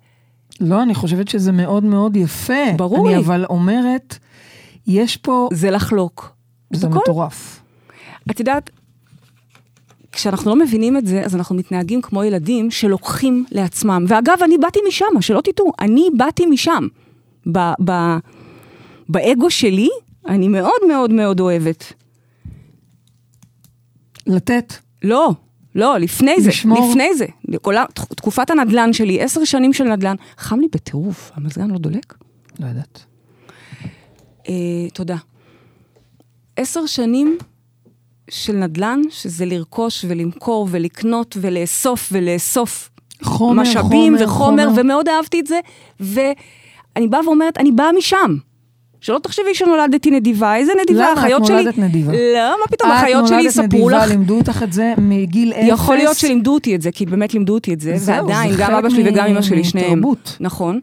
[0.61, 2.73] לא, אני חושבת שזה מאוד מאוד יפה.
[2.77, 3.21] ברור אני לי.
[3.21, 4.17] אבל אומרת,
[4.87, 6.35] יש פה, זה לחלוק.
[6.73, 6.99] זה הכל.
[6.99, 7.61] מטורף.
[8.31, 8.69] את יודעת,
[10.11, 14.05] כשאנחנו לא מבינים את זה, אז אנחנו מתנהגים כמו ילדים שלוקחים לעצמם.
[14.07, 16.87] ואגב, אני באתי משם, שלא תטעו, אני באתי משם.
[17.51, 17.91] ב, ב,
[19.09, 19.89] באגו שלי,
[20.27, 21.93] אני מאוד מאוד מאוד אוהבת.
[24.27, 24.73] לתת.
[25.03, 25.31] לא,
[25.77, 26.89] לא, לפני זה, לשמור.
[26.89, 27.25] לפני זה.
[27.61, 27.75] כל
[28.15, 32.13] תקופת הנדלן שלי, עשר שנים של נדלן, חם לי בטירוף, המזגן לא דולק?
[32.59, 33.05] לא יודעת.
[34.49, 34.53] אה,
[34.93, 35.15] תודה.
[36.55, 37.37] עשר שנים
[38.29, 42.89] של נדל"ן, שזה לרכוש ולמכור ולקנות ולאסוף ולאסוף
[43.23, 44.81] חומר, משאבים חומר, וחומר, חומר.
[44.81, 45.59] ומאוד אהבתי את זה,
[45.99, 48.37] ואני באה ואומרת, אני באה משם.
[49.01, 51.13] שלא תחשבי שנולדתי נדיבה, איזה נדיבה, למה?
[51.13, 51.55] את האחיות שלי...
[51.55, 52.11] נולדת נדיבה.
[52.13, 54.01] לא, מה פתאום, האחיות שלי יספרו את נולדת לך...
[54.01, 55.65] נדיבה, לימדו אותך את זה מגיל אפס.
[55.67, 58.57] יכול להיות שלימדו אותי את זה, כי באמת לימדו אותי את זה, זהו, ועדיין, זה
[58.63, 60.01] גם אבא שלי מ- וגם אמא שלי, שניהם.
[60.39, 60.79] נכון.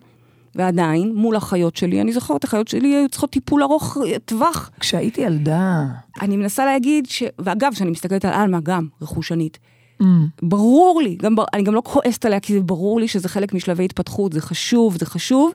[0.55, 4.71] ועדיין, מול החיות שלי, אני זוכרת, החיות שלי היו צריכות טיפול ארוך טווח.
[4.81, 5.85] כשהייתי ילדה,
[6.23, 7.23] אני מנסה להגיד ש...
[7.39, 9.59] ואגב, כשאני מסתכלת על עלמה, גם רכושנית,
[10.03, 10.05] mm,
[10.43, 13.85] ברור לי, גם, אני גם לא כועסת עליה, כי זה ברור לי שזה חלק משלבי
[13.85, 15.53] התפתחות, זה חשוב, זה חשוב.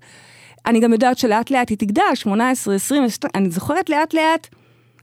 [0.66, 4.48] אני גם יודעת שלאט לאט היא תגדל, 18, 20, 22, אני זוכרת לאט לאט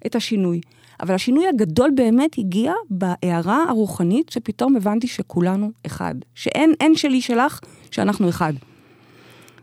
[0.07, 0.61] את השינוי.
[1.01, 6.15] אבל השינוי הגדול באמת הגיע בהערה הרוחנית, שפתאום הבנתי שכולנו אחד.
[6.35, 8.53] שאין אין שלי שלך, שאנחנו אחד.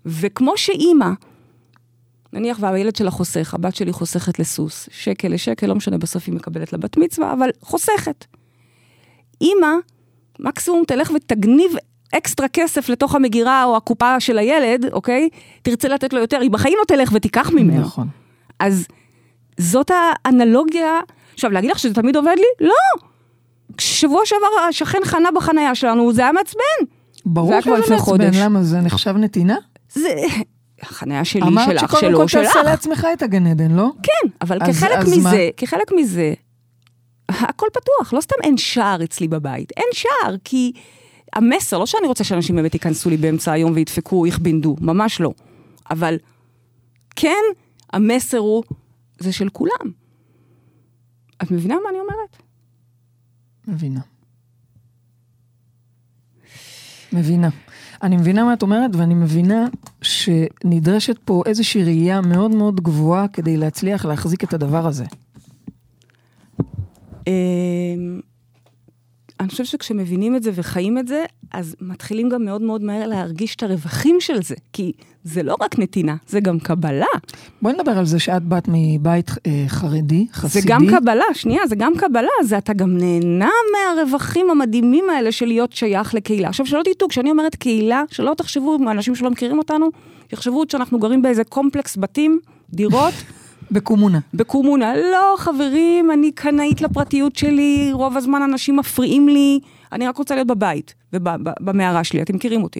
[0.06, 1.10] וכמו שאימא,
[2.34, 6.73] נניח והילד שלה חוסך, הבת שלי חוסכת לסוס, שקל לשקל, לא משנה, בסוף היא מקבלת
[6.73, 8.25] לבת מצווה, אבל חוסכת.
[9.41, 9.71] אימא,
[10.39, 11.71] מקסימום תלך ותגניב
[12.17, 15.30] אקסטרה כסף לתוך המגירה או הקופה של הילד, אוקיי?
[15.62, 17.82] תרצה לתת לו יותר, היא בחיים לא תלך ותיקח ממנו.
[17.82, 18.08] נכון.
[18.60, 18.88] אז
[19.58, 19.91] זאת
[20.26, 20.99] האנלוגיה.
[21.34, 22.67] עכשיו, להגיד לך שזה תמיד עובד לי?
[22.67, 23.08] לא.
[23.80, 26.62] שבוע שעבר השכן חנה בחנייה שלנו, זה היה מעצבן.
[27.26, 28.32] ברור שזה מעצבן.
[28.34, 29.56] למה זה נחשב נתינה?
[29.89, 30.10] זה...
[30.82, 32.47] החנייה שלי, אמרת שלך, שקודם שלו, כל שלך.
[32.47, 33.89] תעשה לעצמך את הגן עדן, לא?
[34.04, 35.30] כן, אבל אז- כחלק אז מה?
[35.30, 36.34] מזה, כחלק מזה,
[37.30, 40.71] הכל פתוח, לא סתם אין שער אצלי בבית, אין שער, כי
[41.34, 45.34] המסר, לא שאני רוצה שאנשים באמת ייכנסו לי באמצע היום וידפקו, יכבינדו, ממש לא.
[45.91, 46.17] אבל
[47.15, 47.43] כן,
[47.93, 48.63] המסר הוא,
[49.19, 49.91] זה של כולם.
[51.43, 52.38] את מבינה מה אני אומרת?
[53.67, 54.00] מבינה.
[57.13, 57.50] מבינה.
[58.04, 59.65] אני מבינה מה את אומרת, ואני מבינה
[60.02, 65.06] שנדרשת פה איזושהי ראייה מאוד מאוד גבוהה כדי להצליח להחזיק את הדבר הזה.
[69.43, 73.56] אני חושבת שכשמבינים את זה וחיים את זה, אז מתחילים גם מאוד מאוד מהר להרגיש
[73.56, 74.56] את הרווחים של זה.
[74.73, 74.91] כי
[75.23, 77.06] זה לא רק נתינה, זה גם קבלה.
[77.62, 80.67] בואי נדבר על זה שאת באת מבית אה, חרדי, זה חסידי.
[80.67, 85.73] גם קבלה, שנייה, זה גם קבלה, זה אתה גם נהנה מהרווחים המדהימים האלה של להיות
[85.73, 86.47] שייך לקהילה.
[86.47, 89.89] עכשיו, שלא תטעו, כשאני אומרת קהילה, שלא תחשבו, אנשים שלא מכירים אותנו,
[90.34, 92.39] יחשבו שאנחנו גרים באיזה קומפלקס בתים,
[92.73, 93.13] דירות,
[93.71, 94.19] בקומונה.
[94.34, 94.95] בקומונה.
[94.95, 99.60] לא, חברים, אני קנאית לפרטיות שלי, רוב הזמן אנשים מפריעים לי,
[99.91, 102.80] אני רק רוצה להיות בבית ובמערה שלי, אתם מכירים אותי.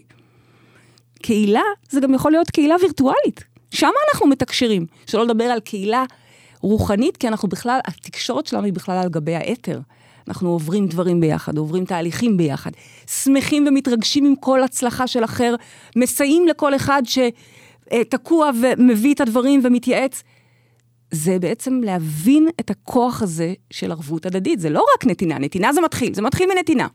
[1.22, 3.43] קהילה, זה גם יכול להיות קהילה וירטואלית.
[3.72, 4.86] שם אנחנו מתקשרים.
[5.06, 6.04] שלא לדבר על קהילה
[6.62, 9.80] רוחנית, כי אנחנו בכלל, התקשורת שלנו היא בכלל על גבי האתר.
[10.28, 12.72] אנחנו עוברים דברים ביחד, עוברים תהליכים ביחד,
[13.24, 15.56] שמחים ומתרגשים עם כל הצלחה של אחר,
[15.96, 20.24] מסייעים לכל אחד שתקוע ומביא את הדברים ומתייעץ.
[21.13, 24.60] זה בעצם להבין את הכוח הזה של ערבות הדדית.
[24.60, 26.88] זה לא רק נתינה, נתינה זה מתחיל, זה מתחיל מנתינה.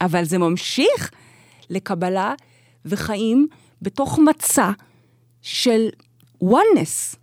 [0.00, 1.10] אבל זה ממשיך
[1.70, 2.34] לקבלה
[2.84, 3.48] וחיים
[3.82, 4.70] בתוך מצע
[5.42, 5.88] של
[6.44, 7.16] oneness.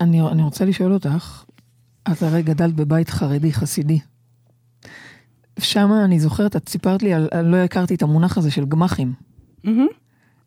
[0.00, 1.44] אני, אני רוצה לשאול אותך,
[2.12, 3.98] את הרי גדלת בבית חרדי חסידי.
[5.58, 9.12] שם אני זוכרת, את סיפרת לי, על, על, לא הכרתי את המונח הזה של גמחים.
[9.64, 9.86] מהמם.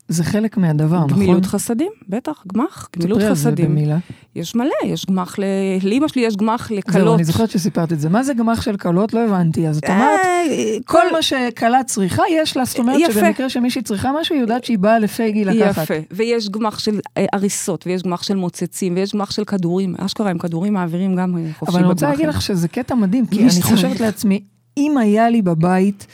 [0.08, 1.10] זה חלק מהדבר, נכון?
[1.10, 3.66] גמילות חסדים, בטח, גמח, גמילות חסדים.
[3.66, 3.98] במילה.
[4.36, 5.44] יש מלא, יש גמח ל...
[5.84, 7.16] לאמא שלי יש גמח זהו, לכלות.
[7.16, 8.10] אני זוכרת שסיפרת את זה.
[8.10, 9.14] מה זה גמח של כלות?
[9.14, 9.68] לא הבנתי.
[9.68, 12.66] אז את אומרת, אה, כל מה שכלה צריכה, יש לה.
[12.66, 13.14] זאת אומרת יפה.
[13.14, 15.84] שבמקרה שמישהי צריכה משהו, היא יודעת שהיא באה לפייגי לקחת.
[15.84, 19.96] יפה, ויש גמח של אה, הריסות, ויש גמח של מוצצים, ויש גמח של כדורים.
[19.98, 22.26] אשכרה, עם כדורים מעבירים גם אה, חופשי אבל אני רוצה בגמחים.
[22.26, 23.62] להגיד לך שזה קטע מדהים, כי אני.
[23.62, 24.40] חושבת לעצמי,
[24.78, 26.08] אם היה לי בבית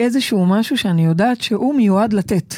[0.00, 2.54] איזשהו משהו שאני יודעת שהוא מיועד לתת,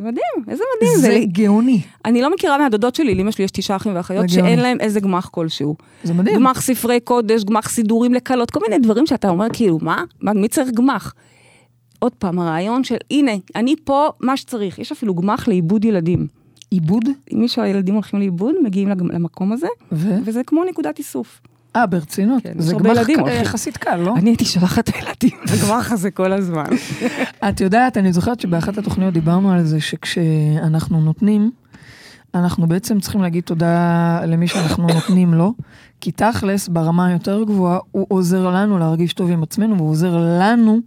[0.00, 0.96] מדהים, איזה מדהים.
[0.96, 1.20] זה זה...
[1.26, 1.80] גאוני.
[2.04, 4.28] אני לא מכירה מהדודות שלי, לאמא שלי יש תשעה אחים ואחיות.
[4.28, 5.76] שאין להם איזה גמח כלשהו.
[6.04, 6.36] זה מדהים.
[6.36, 10.04] גמח ספרי קודש, גמח סידורים לקלות, כל מיני דברים שאתה אומר, כאילו, מה?
[10.22, 11.14] מי צריך גמח?
[11.98, 14.78] עוד פעם, הרעיון של, הנה, אני פה, מה שצריך.
[14.78, 16.26] יש אפילו גמח לעיבוד ילדים.
[16.70, 20.08] עיבוד, אם מישהו, הילדים הולכים לאיבוד, מגיעים למקום הזה, ו...
[20.24, 21.40] וזה כמו נקודת איסוף.
[21.76, 22.42] אה, ברצינות?
[22.42, 23.18] כן, זה גמח ילדים.
[23.42, 24.14] יחסית קל, לא?
[24.16, 26.64] אני הייתי שולחת את הילדים לגמח הזה כל הזמן.
[27.48, 31.50] את יודעת, אני זוכרת שבאחת התוכניות דיברנו על זה שכשאנחנו נותנים,
[32.34, 35.54] אנחנו בעצם צריכים להגיד תודה למי שאנחנו נותנים לו,
[36.00, 40.80] כי תכלס, ברמה היותר גבוהה, הוא עוזר לנו להרגיש טוב עם עצמנו, והוא עוזר לנו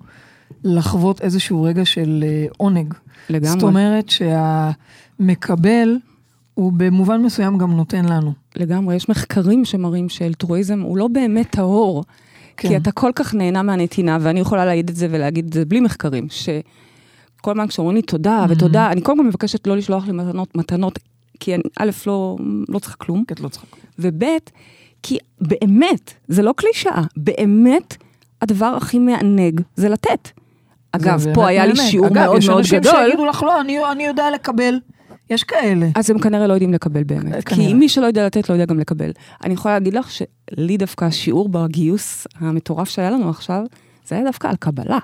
[0.63, 2.93] לחוות איזשהו רגע של אה, עונג.
[3.29, 3.49] לגמרי.
[3.49, 5.97] זאת אומרת שהמקבל,
[6.53, 8.33] הוא במובן מסוים גם נותן לנו.
[8.55, 12.03] לגמרי, יש מחקרים שמראים שאלטרואיזם הוא לא באמת טהור.
[12.57, 12.67] כן.
[12.67, 15.79] כי אתה כל כך נהנה מהנתינה, ואני יכולה להעיד את זה ולהגיד את זה בלי
[15.79, 20.55] מחקרים, שכל הזמן כשאומרים לי תודה ותודה, אני קודם כל מבקשת לא לשלוח לי מתנות,
[20.57, 20.99] מתנות
[21.39, 22.37] כי אני, א', לא,
[22.69, 23.67] לא צריכה כלום, כי את לא צריכה.
[23.99, 24.23] וב',
[25.03, 27.97] כי באמת, זה לא קלישאה, באמת
[28.41, 30.29] הדבר הכי מענג זה לתת.
[30.91, 31.75] אגב, זה פה היה לי.
[31.75, 32.93] שיעור אגב, מאוד יש מאוד אנשים גדול.
[33.05, 34.79] שיגידו לך, לא, אני, אני יודע לקבל.
[35.33, 35.87] יש כאלה.
[35.95, 37.43] אז הם כנראה לא יודעים לקבל באמת.
[37.43, 37.67] כנראה.
[37.67, 39.11] כי מי שלא יודע לתת, לא יודע גם לקבל.
[39.43, 43.63] אני יכולה להגיד לך שלי דווקא השיעור בגיוס המטורף שהיה לנו עכשיו,
[44.07, 44.99] זה היה דווקא על קבלה.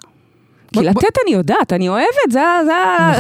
[0.74, 2.74] כי לתת אני יודעת, אני אוהבת, זה ה- זה.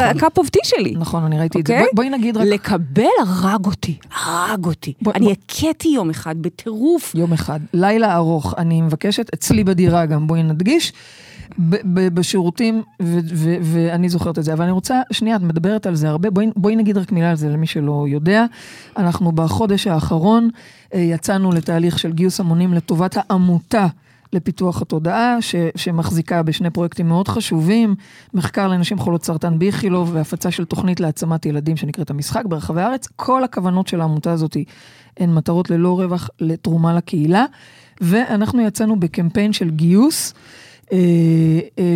[0.05, 0.93] ה-cup of tea שלי.
[0.97, 1.73] נכון, אני ראיתי את זה.
[1.73, 1.87] אוקיי?
[1.93, 4.93] בואי- נגיד רק לקבל הרג אותי, הרג אותי.
[5.15, 7.15] אני הכיתי יום אחד בטירוף.
[7.15, 10.93] יום אחד, לילה ארוך, אני מבקשת, אצלי בדירה גם, בואי נדגיש,
[12.13, 12.81] בשירותים,
[13.61, 14.53] ואני זוכרת את זה.
[14.53, 17.35] אבל אני רוצה, שנייה, את מדברת על זה הרבה, בואי, בואי נגיד רק מילה על
[17.35, 18.45] זה למי שלא יודע.
[18.97, 20.49] אנחנו בחודש האחרון
[20.93, 23.87] אה, יצאנו לתהליך של גיוס המונים לטובת העמותה.
[24.33, 27.95] לפיתוח התודעה, ש, שמחזיקה בשני פרויקטים מאוד חשובים,
[28.33, 33.07] מחקר לנשים חולות סרטן באיכילוב והפצה של תוכנית להעצמת ילדים שנקראת המשחק ברחבי הארץ.
[33.15, 34.57] כל הכוונות של העמותה הזאת
[35.17, 37.45] הן מטרות ללא רווח לתרומה לקהילה,
[38.01, 40.33] ואנחנו יצאנו בקמפיין של גיוס,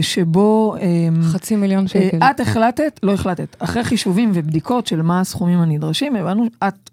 [0.02, 0.76] שבו...
[0.82, 0.88] אה,
[1.24, 2.18] חצי מיליון שקל.
[2.22, 6.90] אה, את החלטת, לא החלטת, אחרי חישובים ובדיקות של מה הסכומים הנדרשים, הבנו, את,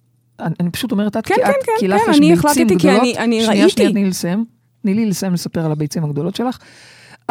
[0.61, 2.91] אני פשוט אומרת את, כן, כי כן, את, כן, לך כן, יש אני החלטתי כי.
[2.91, 3.71] אני- אני שנייה, ראיתי.
[3.71, 4.45] שנייה, תני לי לסיים.
[4.83, 6.59] תני לי לסיים לספר על הביצים הגדולות שלך.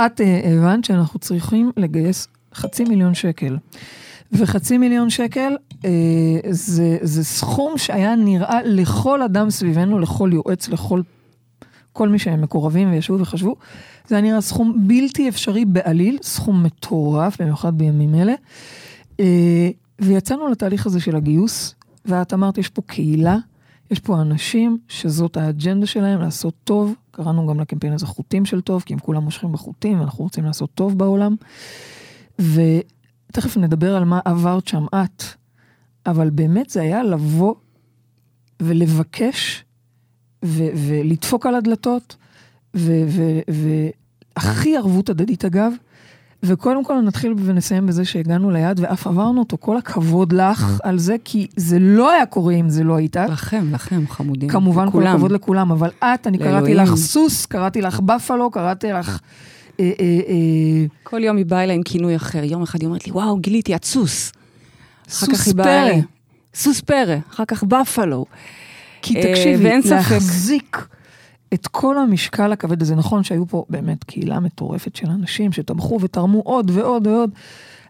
[0.06, 3.58] את אה, הבנת שאנחנו צריכים לגייס חצי מיליון שקל.
[4.32, 5.56] וחצי מיליון שקל
[5.86, 5.90] אה,
[6.50, 11.02] זה, זה סכום שהיה נראה לכל אדם סביבנו, לכל יועץ, לכל
[11.94, 13.56] כל מי שהם מקורבים וישבו וחשבו,
[14.08, 18.34] זה היה נראה סכום בלתי אפשרי בעליל, סכום מטורף, במיוחד בימים אלה.
[19.20, 19.70] אה,
[20.02, 21.76] ויצאנו לתהליך הזה של הגיוס,
[22.06, 23.38] ואת אמרת, יש פה קהילה,
[23.92, 26.96] יש פה אנשים שזאת האג'נדה שלהם, לעשות טוב.
[27.12, 30.70] קראנו גם לקמפיין הזה חוטים של טוב, כי הם כולם מושכים בחוטים, ואנחנו רוצים לעשות
[30.74, 31.36] טוב בעולם.
[32.40, 35.24] ותכף נדבר על מה עברת שם את,
[36.06, 37.54] אבל באמת זה היה לבוא
[38.62, 39.66] ולבקש
[40.44, 42.16] ו- ולדפוק על הדלתות,
[42.74, 45.74] והכי ערבות הדדית אגב,
[46.44, 51.16] וקודם כל נתחיל ונסיים בזה שהגענו ליעד ואף עברנו אותו, כל הכבוד לך על זה,
[51.26, 53.18] כי זה לא היה קורה אם זה לא היית.
[53.18, 53.30] את.
[53.30, 54.50] לכם, לכם, חמודים.
[54.50, 55.16] כמובן כל לכולם.
[55.16, 56.78] הכבוד לכולם, אבל את, אני קראתי לאלוהים.
[56.78, 59.20] לך סוס, קראתי לך בפלו, קראתי לך...
[59.80, 62.44] אה, אה, אה, כל יום היא באה אליי עם כינוי אחר.
[62.44, 64.32] יום אחד היא אומרת לי, וואו, גיליתי, את סוס.
[65.10, 65.92] סוס פרא.
[66.56, 68.26] סוס פרא, אחר כך בפלו.
[69.02, 69.92] כי אה, תקשיבי, ואין ספק.
[69.92, 70.88] להחזיק
[71.54, 76.40] את כל המשקל הכבד הזה, נכון שהיו פה באמת קהילה מטורפת של אנשים שתמכו ותרמו
[76.40, 77.30] עוד ועוד ועוד,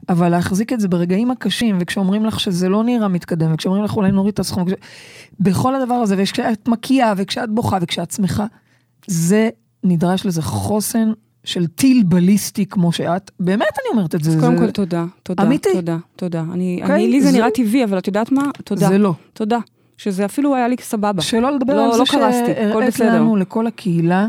[0.09, 4.11] אבל להחזיק את זה ברגעים הקשים, וכשאומרים לך שזה לא נראה מתקדם, וכשאומרים לך אולי
[4.11, 4.73] נוריד את הסכום, וכש...
[5.39, 8.45] בכל הדבר הזה, וכשאת מקיאה, וכשאת בוכה, וכשאת שמחה,
[9.07, 9.49] זה,
[9.83, 11.11] נדרש לזה חוסן
[11.43, 14.31] של טיל בליסטי כמו שאת, באמת אני אומרת את זה.
[14.31, 15.69] אז קודם כל תודה, תודה, אמיתי.
[15.73, 16.43] תודה, תודה.
[16.53, 17.07] אני, אוקיי?
[17.07, 18.43] לי זה- נראה טבעי, אבל את יודעת מה?
[18.63, 18.87] תודה.
[18.87, 19.13] זה לא.
[19.33, 19.57] תודה.
[19.99, 21.21] שזה אפילו היה לי סבבה.
[21.21, 22.11] שלא לדבר לא- על לא זה הכל
[22.91, 22.99] שהראית.
[22.99, 24.27] לנו, לכל הקהילה,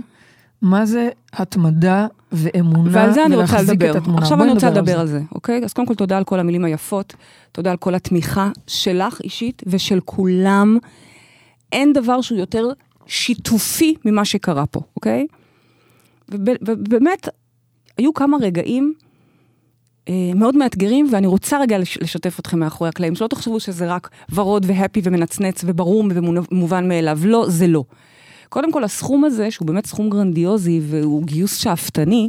[0.62, 3.90] מה זה התמדה ואמונה, ועל זה אני רוצה ולהחזיק לדבר.
[3.90, 4.18] את התמונה.
[4.18, 5.00] עכשיו אני רוצה לדבר זה.
[5.00, 5.64] על זה, אוקיי?
[5.64, 7.14] אז קודם כל תודה על כל המילים היפות,
[7.52, 10.78] תודה על כל התמיכה שלך אישית ושל כולם.
[11.72, 12.66] אין דבר שהוא יותר
[13.06, 15.26] שיתופי ממה שקרה פה, אוקיי?
[16.28, 17.28] וב- ובאמת,
[17.98, 18.94] היו כמה רגעים
[20.34, 24.64] מאוד מאתגרים, ואני רוצה רגע לש- לשתף אתכם מאחורי הקלעים, שלא תחשבו שזה רק ורוד
[24.68, 27.18] והפי ומנצנץ וברור ומובן מאליו.
[27.24, 27.84] לא, זה לא.
[28.48, 32.28] קודם כל, הסכום הזה, שהוא באמת סכום גרנדיוזי והוא גיוס שאפתני,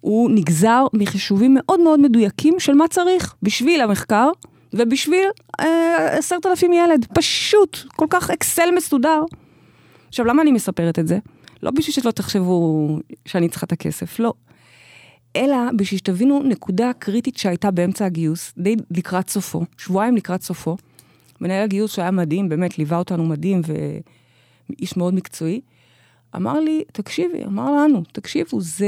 [0.00, 4.28] הוא נגזר מחישובים מאוד מאוד מדויקים של מה צריך בשביל המחקר
[4.72, 5.24] ובשביל
[5.60, 7.06] אה, עשרת אלפים ילד.
[7.14, 9.22] פשוט, כל כך אקסל מסודר.
[10.08, 11.18] עכשיו, למה אני מספרת את זה?
[11.62, 12.88] לא בשביל שלא תחשבו
[13.26, 14.32] שאני צריכה את הכסף, לא.
[15.36, 20.76] אלא בשביל שתבינו נקודה קריטית שהייתה באמצע הגיוס, די לקראת סופו, שבועיים לקראת סופו.
[21.40, 25.60] מנהל הגיוס שהיה מדהים, באמת ליווה אותנו מדהים ואיש מאוד מקצועי,
[26.36, 28.86] אמר לי, תקשיבי, אמר לנו, תקשיבו, זה,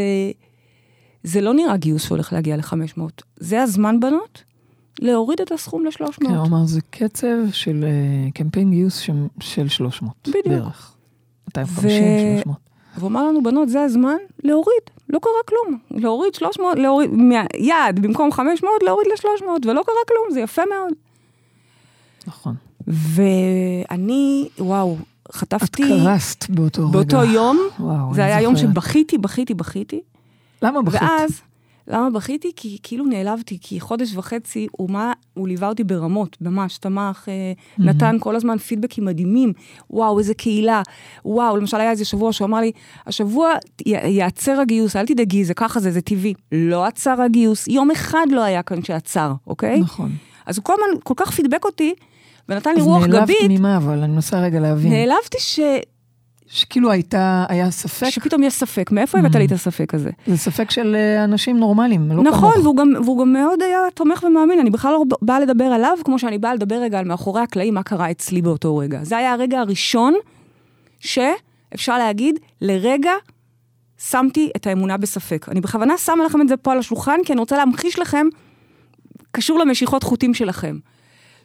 [1.22, 3.00] זה לא נראה גיוס שהולך להגיע ל-500.
[3.36, 4.42] זה הזמן, בנות,
[5.00, 6.12] להוריד את הסכום ל-300.
[6.20, 9.02] כן, הוא אמר, זה קצב של אה, קמפיין גיוס
[9.40, 10.12] של 300.
[10.28, 10.46] בדיוק.
[10.46, 10.96] בערך.
[11.48, 12.65] 250, ו- 300.
[12.98, 15.78] והוא אמר לנו, בנות, זה הזמן להוריד, לא קרה כלום.
[15.90, 20.92] להוריד 300, להוריד, מהיעד, במקום 500, להוריד ל-300, ולא קרה כלום, זה יפה מאוד.
[22.26, 22.54] נכון.
[22.86, 24.96] ואני, וואו,
[25.30, 25.82] את חטפתי...
[25.82, 26.92] קרסת באותו רגע.
[26.92, 28.70] באותו יום, וואו, זה היה יום זוכרת.
[28.72, 30.00] שבכיתי, בכיתי, בכיתי.
[30.62, 31.02] למה בכית?
[31.02, 31.40] ואז,
[31.88, 32.52] למה בכיתי?
[32.56, 37.52] כי כאילו נעלבתי, כי חודש וחצי הוא, מה, הוא ליווה אותי ברמות, ממש, תמך, אה,
[37.78, 39.52] נתן כל הזמן פידבקים מדהימים.
[39.90, 40.82] וואו, איזה קהילה.
[41.24, 42.72] וואו, למשל היה איזה שבוע שהוא אמר לי,
[43.06, 43.52] השבוע
[43.86, 46.34] י- ייעצר הגיוס, אל תדאגי, זה ככה זה, זה טבעי.
[46.52, 49.80] לא עצר הגיוס, יום אחד לא היה כאן שעצר, אוקיי?
[49.80, 50.10] נכון.
[50.46, 51.94] אז הוא כל הזמן כל כך פידבק אותי,
[52.48, 53.60] ונתן לי אז רוח נעלבת גבית.
[53.60, 54.92] ממה, אבל אני מנסה רגע להבין.
[54.92, 55.60] נעלבתי ש...
[56.48, 58.90] שכאילו הייתה, היה ספק, שפתאום יש ספק.
[58.92, 60.10] מאיפה הבאת לי את הספק הזה?
[60.26, 62.64] זה ספק של אה, אנשים נורמליים, לא נכון, כמוך.
[62.64, 66.18] והוא גם, והוא גם מאוד היה תומך ומאמין, אני בכלל לא באה לדבר עליו, כמו
[66.18, 69.04] שאני באה לדבר רגע על מאחורי הקלעים, מה קרה אצלי באותו רגע.
[69.04, 70.14] זה היה הרגע הראשון
[71.00, 73.12] שאפשר להגיד, לרגע
[73.98, 75.46] שמתי את האמונה בספק.
[75.50, 78.26] אני בכוונה שמה לכם את זה פה על השולחן, כי אני רוצה להמחיש לכם,
[79.30, 80.76] קשור למשיכות חוטים שלכם.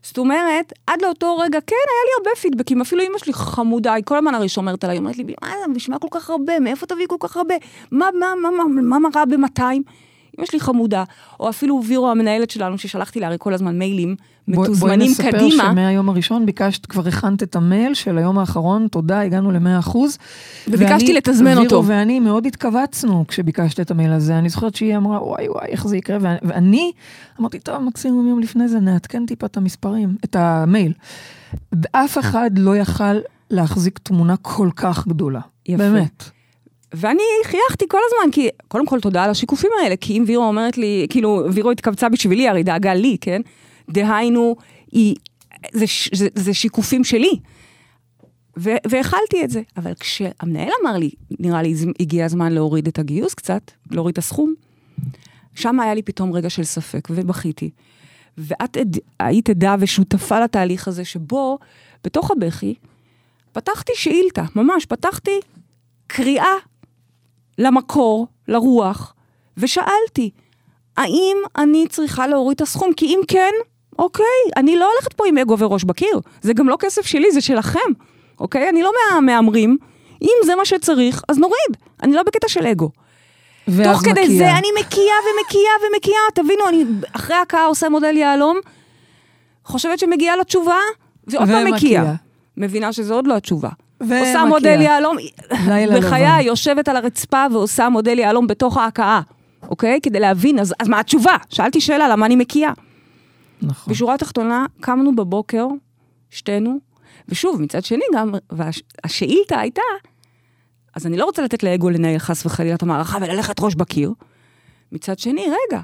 [0.04, 4.04] זאת אומרת, עד לאותו רגע, כן, היה לי הרבה פידבקים, אפילו אמא שלי חמודה, היא
[4.04, 6.60] כל הזמן הרי שומרת עליי, אומרת לי, מה זה, מה כל כך הרבה?
[6.60, 7.56] מאיפה תביאי כל כך הרבה?
[7.92, 9.62] מה, מה, מה, מה, מה, רע ב-200?
[10.40, 11.04] אמא שלי חמודה,
[11.40, 14.16] או אפילו וירו המנהלת שלנו, ששלחתי לה הרי כל הזמן מיילים,
[14.48, 15.48] מתוזמנים בואי קדימה.
[15.48, 20.18] נספר שמהיום הראשון ביקשת, כבר הכנת את המייל של היום האחרון, תודה, הגענו ל-100 אחוז.
[20.68, 21.76] וביקשתי ואני- לתזמן אותו.
[21.76, 24.38] וירו ואני מאוד התכווצנו כשביקשת את המייל הזה.
[24.38, 26.92] אני זוכרת שהיא אמרה, וואי וואי, איך זה יקרה, ואני- ואני
[27.40, 30.94] אמרתי, טוב, מקסימום יום לפני זה נעדכן טיפה את המספרים, את המייל.
[31.74, 33.14] ואף אחד לא יכל
[33.50, 35.40] להחזיק תמונה כל כך גדולה.
[35.68, 35.78] יפה.
[35.78, 36.24] באמת.
[36.94, 40.78] ואני חייכתי כל הזמן, כי קודם כל תודה על השיקופים האלה, כי אם וירו אומרת
[40.78, 43.42] לי, כאילו, וירו התכווצה בשבילי, הרי דאגה לי, כן?
[43.90, 44.56] דהיינו,
[44.92, 45.16] היא,
[45.72, 47.40] זה, זה, זה שיקופים שלי.
[48.58, 49.62] ו- והכלתי את זה.
[49.78, 54.54] אבל כשהמנהל אמר לי, נראה לי הגיע הזמן להוריד את הגיוס קצת, להוריד את הסכום,
[55.56, 57.70] שם היה לי פתאום רגע של ספק, ובכיתי.
[58.38, 61.60] ואת עד, היית עדה ושותפה לתהליך הזה, שבו,
[62.04, 62.76] בתוך הבכי,
[63.52, 65.40] פתחתי שאילתה, ממש, פתחתי
[66.08, 66.54] קריאה
[67.58, 69.16] למקור, לרוח,
[69.58, 70.30] ושאלתי,
[70.98, 72.94] האם אני צריכה להוריד את הסכום?
[72.94, 73.52] כי אם כן,
[74.02, 74.26] אוקיי,
[74.58, 76.20] אני לא הולכת פה עם אגו וראש בקיר.
[76.42, 77.80] זה גם לא כסף שלי, זה שלכם,
[78.40, 78.70] אוקיי?
[78.70, 79.78] אני לא מהמהמרים.
[80.22, 81.78] אם זה מה שצריך, אז נוריד.
[82.04, 82.90] אני לא בקטע של אגו.
[83.84, 84.38] תוך כדי מקיאה.
[84.38, 86.84] זה אני מקיאה ומקיאה ומקיאה, תבינו, אני
[87.16, 88.60] אחרי ההקאה עושה מודל יהלום,
[89.66, 90.78] חושבת שמגיעה לו תשובה,
[91.28, 91.74] ועוד פעם.
[91.74, 92.14] מקיאה.
[92.58, 93.70] מבינה שזה עוד לא התשובה.
[94.02, 94.20] ומקיאה.
[94.20, 95.18] עושה מודל יהלום,
[95.68, 96.42] לילה בחיי, לבן.
[96.42, 99.22] יושבת על הרצפה ועושה מודל יהלום בתוך ההקאה,
[99.70, 100.00] אוקיי?
[100.04, 101.36] כדי להבין, אז, אז מה התשובה?
[101.50, 102.72] שאלתי שאלה, למה אני מקיאה?
[103.62, 103.94] נכון.
[103.94, 105.68] בשורה התחתונה, קמנו בבוקר,
[106.30, 106.80] שתינו,
[107.28, 109.82] ושוב, מצד שני גם, והשאילתה הייתה,
[110.96, 114.14] אז אני לא רוצה לתת לאגו לנהל חס וחלילה את המערכה וללכת ראש בקיר.
[114.92, 115.82] מצד שני, רגע,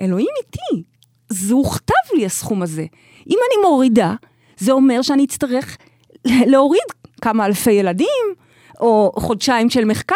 [0.00, 0.82] אלוהים איתי,
[1.28, 2.86] זה הוכתב לי הסכום הזה.
[3.26, 4.14] אם אני מורידה,
[4.58, 5.76] זה אומר שאני אצטרך
[6.24, 6.82] להוריד
[7.20, 8.34] כמה אלפי ילדים,
[8.80, 10.14] או חודשיים של מחקר,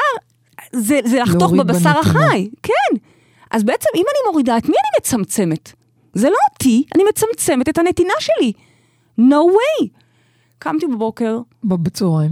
[0.72, 2.00] זה, זה לחתוך בבשר בנתינה.
[2.00, 2.96] החי, כן.
[3.50, 5.72] אז בעצם, אם אני מורידה, את מי אני מצמצמת?
[6.16, 8.52] זה לא אותי, אני מצמצמת את הנתינה שלי.
[9.20, 9.86] no way.
[10.58, 12.30] קמתי בבוקר, בצהריים.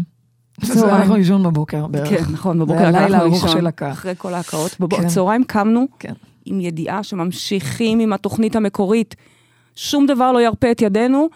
[0.63, 0.95] זה בצהריים.
[0.95, 2.09] הלכנו לישון בבוקר בערך.
[2.09, 3.93] כן, נכון, בבוקר זה הלילה לקחנו לישון, של הקה.
[3.93, 4.71] אחרי כל ההקאות.
[4.71, 4.87] כן.
[4.87, 6.13] בצהריים קמנו כן.
[6.45, 9.15] עם ידיעה שממשיכים עם התוכנית המקורית.
[9.77, 11.29] שום דבר לא ירפה את ידינו,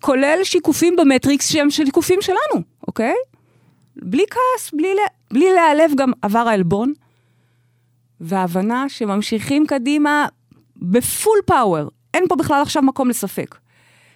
[0.00, 3.14] כולל שיקופים במטריקס שהם שיקופים שלנו, אוקיי?
[3.96, 4.70] בלי כעס,
[5.30, 6.92] בלי להיעלב גם עבר העלבון,
[8.20, 10.26] וההבנה שממשיכים קדימה
[10.80, 11.90] בפול פאוור.
[12.14, 13.58] אין פה בכלל עכשיו מקום לספק.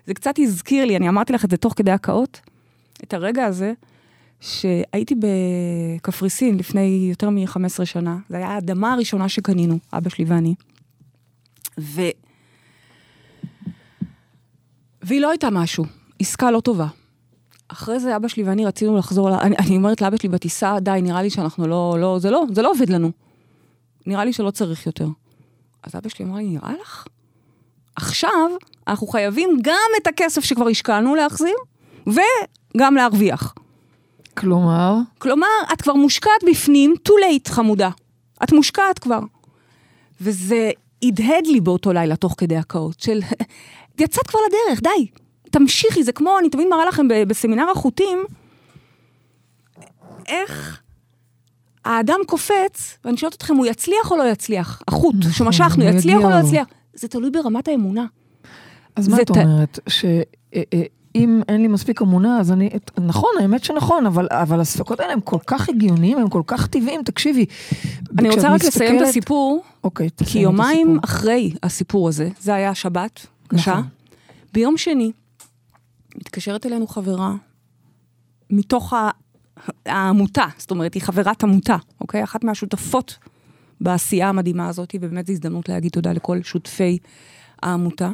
[0.07, 2.41] זה קצת הזכיר לי, אני אמרתי לך את זה תוך כדי הקאות,
[3.05, 3.73] את הרגע הזה,
[4.41, 8.17] שהייתי בקפריסין לפני יותר מ-15 שנה.
[8.29, 10.55] זו הייתה האדמה הראשונה שקנינו, אבא שלי ואני.
[11.81, 12.03] ו...
[15.03, 15.85] והיא לא הייתה משהו,
[16.21, 16.87] עסקה לא טובה.
[17.69, 19.41] אחרי זה אבא שלי ואני רצינו לחזור.
[19.41, 22.63] אני, אני אומרת לאבא שלי בטיסה, די, נראה לי שאנחנו לא, לא, זה לא, זה
[22.63, 23.11] לא עובד לנו.
[24.07, 25.09] נראה לי שלא צריך יותר.
[25.85, 27.07] אז אבא שלי אמר לי, נראה לך?
[27.97, 28.51] עכשיו
[28.89, 31.57] אנחנו חייבים גם את הכסף שכבר השקענו להחזיר,
[32.07, 33.55] וגם להרוויח.
[34.37, 37.91] כלומר, כלומר, את כבר מושקעת בפנים, too late, חמודה.
[38.43, 39.21] את מושקעת כבר.
[40.21, 40.71] וזה
[41.03, 43.21] הדהד לי באותו לילה, תוך כדי הקאות, של
[44.01, 45.07] יצאת כבר לדרך, די,
[45.51, 48.25] תמשיכי, זה כמו, אני תמיד מראה לכם בסמינר החוטים,
[50.27, 50.84] איך
[51.85, 54.83] האדם קופץ, ואני שואלת אתכם, הוא יצליח או לא יצליח?
[54.89, 56.35] החוט נכון, שמשכנו, יצליח או לא.
[56.37, 56.67] יצליח?
[56.95, 58.07] זה תלוי ברמת האמונה.
[58.97, 59.79] אז מה את אומרת?
[59.89, 62.71] שאם אין לי מספיק אמונה, אז אני...
[63.07, 67.03] נכון, האמת שנכון, אבל, אבל הספקות האלה הם כל כך הגיוניים, הם כל כך טבעיים,
[67.03, 67.47] תקשיבי.
[68.19, 71.05] אני רוצה רק לסיים את מסתכלת- הסיפור, אוקיי, כי יומיים הסיפור.
[71.05, 73.85] אחרי הסיפור הזה, זה היה שבת, קשה, נכון.
[74.53, 75.13] ביום שני,
[76.17, 77.35] מתקשרת אלינו חברה,
[78.51, 78.93] מתוך
[79.87, 82.25] העמותה, זאת אומרת, היא חברת עמותה, אוקיי?
[82.25, 83.19] אחת מהשותפות
[83.81, 86.99] בעשייה המדהימה הזאת, ובאמת זו הזדמנות להגיד תודה לכל שותפי
[87.63, 88.11] העמותה.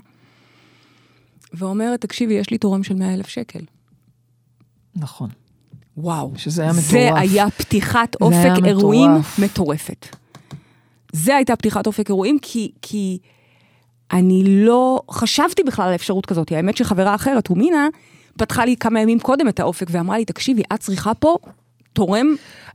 [1.53, 3.61] ואומרת, תקשיבי, יש לי תורם של 100 אלף שקל.
[4.97, 5.31] נכון.
[5.97, 6.33] וואו.
[6.37, 7.23] שזה היה זה מטורף.
[7.23, 9.39] היה פתיחת זה היה אופק אירועים מטורף.
[9.39, 10.17] מטורפת.
[11.13, 13.19] זה הייתה פתיחת אופק אירועים, כי, כי
[14.13, 16.53] אני לא חשבתי בכלל על אפשרות כזאת.
[16.53, 17.89] האמת שחברה אחרת, הומינה,
[18.41, 21.37] פתחה לי כמה ימים קודם את האופק ואמרה לי, תקשיבי, את צריכה פה
[21.93, 22.27] תורם,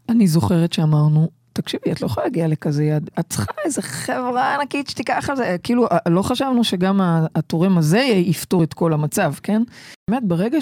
[0.10, 4.90] אני זוכרת שאמרנו, תקשיבי, את לא יכולה להגיע לכזה יד, את צריכה איזה חברה ענקית
[4.90, 7.02] שתיקח על זה, כאילו, לא חשבנו שגם
[7.36, 9.62] התורם הזה יפתור את כל המצב, כן?
[10.10, 10.58] באמת, ברגע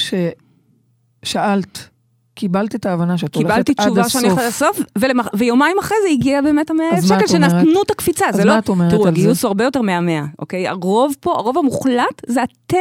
[1.23, 1.87] ששאלת,
[2.35, 3.93] קיבלת את ההבנה שאת הולכת עד קיבלתי הסוף.
[3.93, 5.27] תשובה שאני הולכת לסוף, ולמח...
[5.33, 7.27] ויומיים אחרי זה הגיע באמת המאה אלף אז מה שקל?
[7.27, 8.29] שנתנו את הקפיצה.
[8.29, 8.59] אז זה מה לא...
[8.59, 9.47] את אומרת תראו, על הגיוס זה?
[9.47, 10.67] הוא הרבה יותר מהמאה, אוקיי?
[10.67, 12.77] הרוב פה, הרוב המוחלט, זה אתם,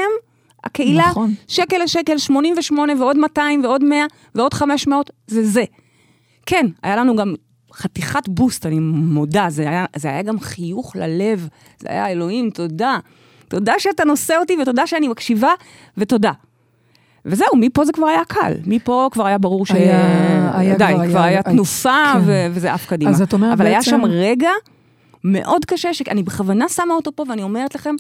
[0.65, 1.35] הקהילה, נכון.
[1.49, 5.65] שקל לשקל, 88 ועוד 200 ועוד 100 ועוד 500, זה זה.
[6.47, 7.35] כן, היה לנו גם
[7.75, 11.49] חתיכת בוסט, אני מודה, זה היה, זה היה גם חיוך ללב,
[11.79, 12.99] זה היה אלוהים, תודה.
[13.49, 15.51] תודה שאתה נושא אותי ותודה שאני מקשיבה,
[15.99, 16.33] ותודה.
[17.27, 18.53] וזהו, מפה זה כבר היה קל.
[18.67, 19.71] מפה כבר היה ברור ש...
[19.71, 22.19] היה- היה די, כבר- כבר היה- היה תנופה כן.
[22.27, 23.11] ו- וזה עף קדימה.
[23.11, 24.51] אז את אומרת אבל היה בעצם- שם רגע
[25.25, 27.95] מאוד קשה, שאני בכוונה שמה אותו פה ואני אומרת לכם,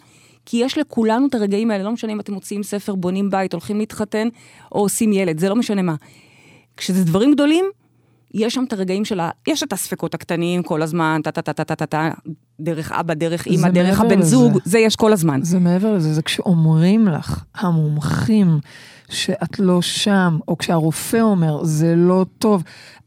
[0.46, 3.78] כי יש לכולנו את הרגעים האלה, לא משנה אם אתם מוציאים ספר, בונים בית, הולכים
[3.78, 4.28] להתחתן
[4.72, 5.94] או עושים ילד, זה לא משנה מה.
[6.76, 7.64] כשזה דברים גדולים,
[8.34, 9.30] יש שם את הרגעים של ה...
[9.46, 12.10] יש את הספקות הקטנים כל הזמן, טה-טה-טה-טה-טה,
[12.60, 14.28] דרך אבא, דרך אימא, דרך הבן לזה.
[14.28, 15.40] זוג, זה יש כל הזמן.
[15.42, 18.58] זה מעבר לזה, זה כשאומרים לך, המומחים,
[19.08, 22.62] שאת לא שם, או כשהרופא אומר, זה לא טוב,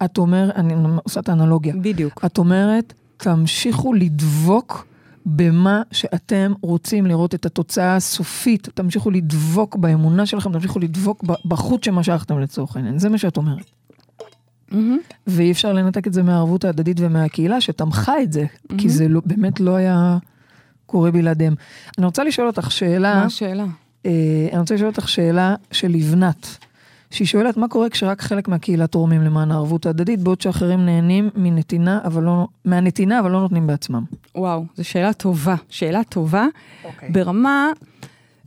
[0.05, 2.25] את אומרת, אני עושה את האנלוגיה, בדיוק.
[2.25, 4.87] את אומרת, תמשיכו לדבוק
[5.25, 12.39] במה שאתם רוצים לראות את התוצאה הסופית, תמשיכו לדבוק באמונה שלכם, תמשיכו לדבוק בחוט שמשכתם
[12.39, 13.71] לצורך העניין, זה מה שאת אומרת.
[14.71, 14.97] מהמם.
[15.27, 18.45] ואי אפשר לנתק את זה מהערבות ההדדית ומהקהילה שתמכה את זה,
[18.77, 20.17] כי זה לא, באמת לא היה
[20.85, 21.55] קורה בלעדיהם.
[21.97, 23.65] אני רוצה לשאול אותך שאלה, מה השאלה?
[24.05, 24.11] אה,
[24.51, 26.57] אני רוצה לשאול אותך שאלה של לבנת,
[27.11, 31.99] שהיא שואלת מה קורה כשרק חלק מהקהילה תורמים למען הערבות ההדדית, בעוד שאחרים נהנים מנתינה,
[32.05, 34.03] אבל לא, מהנתינה, אבל לא נותנים בעצמם.
[34.35, 35.55] וואו, זו שאלה טובה.
[35.69, 36.45] שאלה טובה.
[36.85, 37.09] אוקיי.
[37.09, 37.71] ברמה,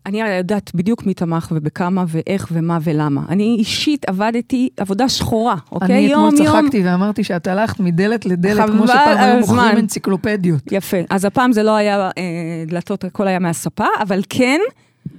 [0.07, 3.23] אני יודעת בדיוק מי תמך ובכמה ואיך ומה ולמה.
[3.29, 5.89] אני אישית עבדתי עבודה שחורה, אוקיי?
[5.89, 6.63] אני אתמול יום יום.
[6.63, 9.41] צחקתי ואמרתי שאת הלכת מדלת לדלת, כמו שפעם היו.
[9.41, 10.73] מוכרים אנציקלופדיות.
[10.73, 10.97] יפה.
[11.11, 14.61] אז הפעם זה לא היה אה, דלתות, הכל היה מהספה, אבל כן,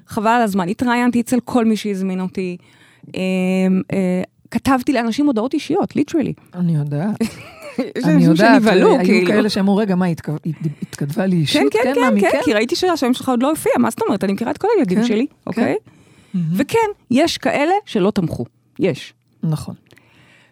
[0.08, 0.70] חבל על הזמן.
[0.70, 2.58] התראיינתי אצל כל מי שהזמין אותי.
[3.16, 3.22] אה,
[3.94, 6.34] אה, כתבתי לאנשים הודעות אישיות, ליטרלי.
[6.54, 7.22] אני יודעת,
[7.98, 9.28] יש אני אנשים שנבהלו, היו כאילו.
[9.28, 10.06] כאלה שאמרו, רגע, מה,
[10.82, 11.62] התכתבה לי אישית?
[11.62, 14.24] כן, כן, כן, מכן?" כן, כי ראיתי שהשם שלך עוד לא הופיע, מה זאת אומרת?
[14.24, 15.34] אני מכירה את כל הילדים כן, שלי, כן.
[15.48, 15.76] אוקיי?
[16.56, 16.78] וכן,
[17.12, 18.46] יש כאלה שלא תמכו.
[18.80, 19.14] יש.
[19.44, 19.76] נכון.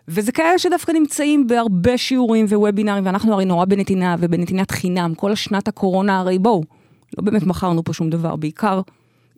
[0.07, 5.13] וזה כאלה שדווקא נמצאים בהרבה שיעורים ווובינארים, ואנחנו הרי נורא בנתינה ובנתינת חינם.
[5.15, 6.63] כל השנת הקורונה, הרי בואו,
[7.17, 8.81] לא באמת מכרנו פה שום דבר, בעיקר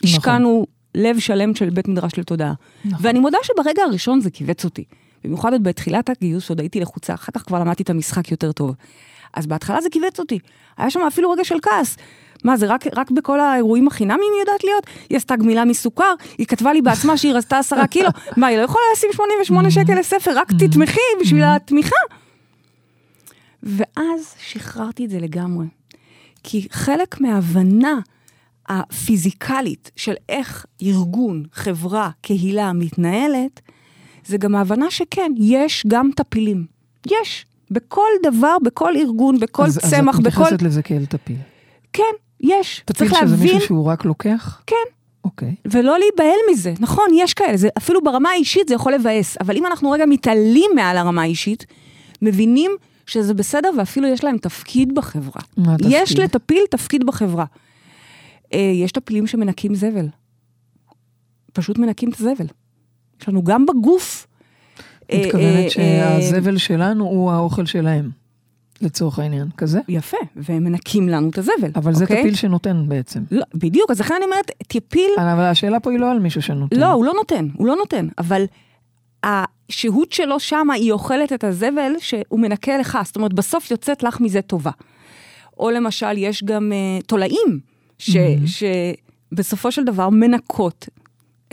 [0.03, 2.53] השקענו לב שלם של בית מדרש לתודעה.
[2.85, 3.05] נכון.
[3.05, 4.83] ואני מודה שברגע הראשון זה כיווץ אותי.
[5.23, 8.75] במיוחד עוד בתחילת הגיוס, עוד הייתי לחוצה, אחר כך כבר למדתי את המשחק יותר טוב.
[9.33, 10.39] אז בהתחלה זה כיווץ אותי.
[10.77, 11.97] היה שם אפילו רגע של כעס.
[12.43, 14.83] מה, זה רק, רק בכל האירועים החינמיים היא יודעת להיות?
[15.09, 18.09] היא עשתה גמילה מסוכר, היא כתבה לי בעצמה שהיא רזתה עשרה קילו.
[18.37, 21.95] מה, היא לא יכולה לשים 88 שקל לספר, רק תתמכי בשביל התמיכה.
[23.63, 25.65] ואז שחררתי את זה לגמרי.
[26.43, 27.99] כי חלק מההבנה
[28.69, 33.61] הפיזיקלית של איך ארגון, חברה, קהילה מתנהלת,
[34.25, 36.65] זה גם ההבנה שכן, יש גם טפילים.
[37.07, 37.45] יש.
[37.71, 40.41] בכל דבר, בכל ארגון, בכל אז- צמח, אז את בכל...
[40.41, 41.37] מתייחסת לזה כאל טפיל.
[41.93, 42.03] כן,
[42.41, 42.83] יש.
[42.93, 44.61] צריך שזה להבין, מישהו שהוא רק לוקח?
[44.67, 44.75] כן.
[45.25, 45.55] אוקיי.
[45.65, 46.73] ולא להיבהל מזה.
[46.79, 50.71] נכון, יש כאלה, זה, אפילו ברמה האישית זה יכול לבאס, אבל אם אנחנו רגע מתעלים
[50.75, 51.65] מעל הרמה האישית,
[52.21, 52.71] מבינים
[53.05, 55.41] שזה בסדר ואפילו יש להם תפקיד בחברה.
[55.57, 55.91] מה התפקיד?
[55.95, 57.45] יש לטפיל תפקיד בחברה.
[58.53, 60.07] אה, יש טפילים שמנקים זבל.
[61.53, 62.45] פשוט מנקים את הזבל.
[63.21, 64.27] יש לנו גם בגוף...
[65.11, 68.09] אה, אה, מתכוונת אה, שהזבל שלנו הוא האוכל שלהם,
[68.81, 69.47] לצורך העניין.
[69.57, 69.79] כזה?
[69.87, 71.71] יפה, והם מנקים לנו את הזבל.
[71.75, 72.17] אבל זה אוקיי?
[72.17, 73.23] טפיל שנותן בעצם.
[73.31, 76.79] לא, בדיוק, אז לכן אני אומרת, טפיל אבל השאלה פה היא לא על מישהו שנותן.
[76.79, 78.45] לא, הוא לא נותן, הוא לא נותן, אבל
[79.23, 84.19] השהות שלו שמה, היא אוכלת את הזבל שהוא מנקה לך, זאת אומרת, בסוף יוצאת לך
[84.21, 84.71] מזה טובה.
[85.57, 87.59] או למשל, יש גם uh, תולעים,
[87.99, 88.19] ש, Mhm.
[89.33, 90.87] שבסופו של דבר מנקות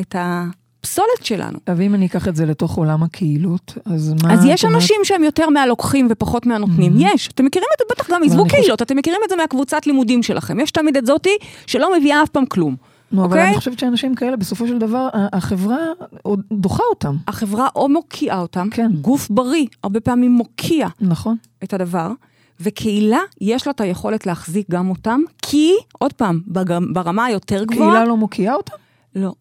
[0.01, 1.59] את הפסולת שלנו.
[1.77, 4.33] ואם אני אקח את זה לתוך עולם הקהילות, אז מה...
[4.35, 4.77] אז יש את אומרת?
[4.83, 7.03] אנשים שהם יותר מהלוקחים ופחות מהנותנים, Mhm.
[7.15, 7.29] יש.
[7.29, 9.87] אתם מכירים את זה בטח גם, עזבו אני חושב- קהילות, אתם מכירים את זה מהקבוצת
[9.87, 10.61] לימודים שלכם.
[10.61, 11.37] יש תמיד את זאתי
[11.67, 12.77] שלא מביאה אף פעם כלום.
[13.13, 13.49] נו, אבל אוקיי?
[13.49, 15.77] אני חושבת שאנשים כאלה, בסופו של דבר, ה- החברה
[16.53, 17.17] דוחה אותם.
[17.29, 18.91] החברה או מוקיעה אותם, כן.
[19.01, 21.37] גוף בריא, הרבה פעמים מוקיע נכון.
[21.65, 22.11] את הדבר,
[22.61, 26.41] וקהילה, יש לה את היכולת להחזיק גם אותם, כי, עוד פעם,
[26.93, 27.91] ברמה היותר גבוהה...
[27.91, 28.75] קהילה לא מוקיעה אותם?
[29.15, 29.35] לא,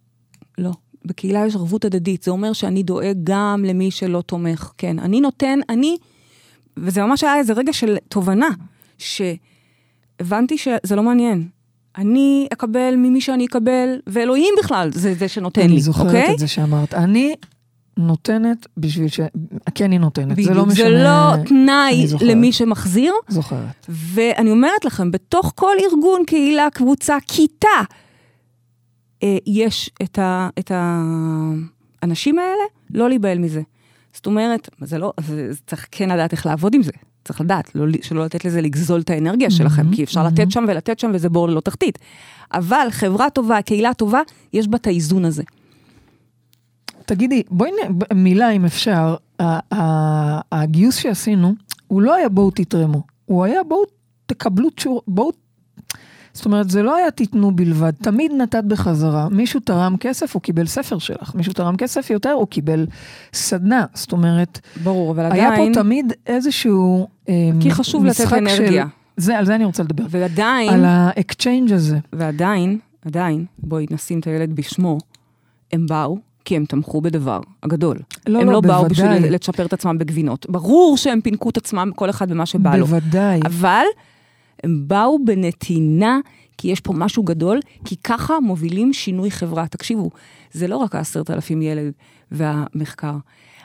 [0.58, 0.72] לא.
[1.06, 4.72] בקהילה יש ערבות הדדית, זה אומר שאני דואג גם למי שלא תומך.
[4.78, 5.98] כן, אני נותן, אני...
[6.78, 8.50] וזה ממש היה איזה רגע של תובנה,
[8.98, 11.48] שהבנתי שזה לא מעניין.
[11.98, 16.34] אני אקבל ממי שאני אקבל, ואלוהים בכלל זה זה שנותן לי, אני זוכרת אוקיי?
[16.34, 16.94] את זה שאמרת.
[16.94, 17.36] אני
[17.98, 19.20] נותנת בשביל ש...
[19.76, 20.86] כי אני נותנת, זה בדיוק, לא משנה...
[20.86, 22.08] זה לא תנאי.
[22.22, 23.86] למי שמחזיר, זוכרת.
[23.90, 27.68] ואני אומרת לכם, בתוך כל ארגון, קהילה, קבוצה, כיתה,
[29.24, 30.72] אה, יש את, ה, את
[32.02, 32.64] האנשים האלה,
[32.94, 33.62] לא להיבהל מזה.
[34.14, 36.92] זאת אומרת, זה לא, זה, זה צריך כן לדעת איך לעבוד עם זה.
[37.26, 41.00] צריך לדעת, לא, שלא לתת לזה לגזול את האנרגיה שלכם, כי אפשר לתת שם ולתת
[41.00, 42.00] שם וזה בור ללא תחתית.
[42.54, 44.22] אבל חברה טובה, קהילה טובה,
[44.54, 45.44] יש בה את האיזון הזה.
[47.06, 47.76] תגידי, בואי נ...
[48.24, 49.16] מילה אם אפשר.
[50.52, 51.54] הגיוס שעשינו,
[51.88, 53.82] הוא לא היה בואו תתרמו, הוא היה בואו
[54.26, 55.02] תקבלו תשור...
[55.08, 55.32] בואו...
[56.34, 59.30] זאת אומרת, זה לא היה תיתנו בלבד, תמיד נתת בחזרה.
[59.30, 61.36] מישהו תרם כסף, הוא קיבל ספר שלך.
[61.36, 62.86] מישהו תרם כסף יותר, הוא קיבל
[63.34, 63.86] סדנה.
[63.94, 67.08] זאת אומרת, ברור, אבל היה עדיין, פה תמיד איזשהו...
[67.30, 68.86] אה, כי חשוב לתת משחק של- אנרגיה.
[69.18, 70.04] זה, על זה אני רוצה לדבר.
[70.10, 71.98] ועדיין, על ה exchange הזה.
[72.14, 74.98] ועדיין, עדיין, בואי נשים את הילד בשמו,
[75.74, 77.98] הם באו כי הם תמכו בדבר הגדול.
[78.28, 79.18] לא, הם לא, לא באו בוודאי.
[79.18, 80.46] בשביל לצ'פר את עצמם בגבינות.
[80.50, 82.86] ברור שהם פינקו את עצמם, כל אחד במה שבא לו.
[82.86, 83.40] בוודאי.
[83.46, 83.86] אבל
[84.64, 86.20] הם באו בנתינה,
[86.58, 89.68] כי יש פה משהו גדול, כי ככה מובילים שינוי חברה.
[89.68, 90.10] תקשיבו,
[90.52, 91.92] זה לא רק העשרת אלפים ילד
[92.32, 93.16] והמחקר.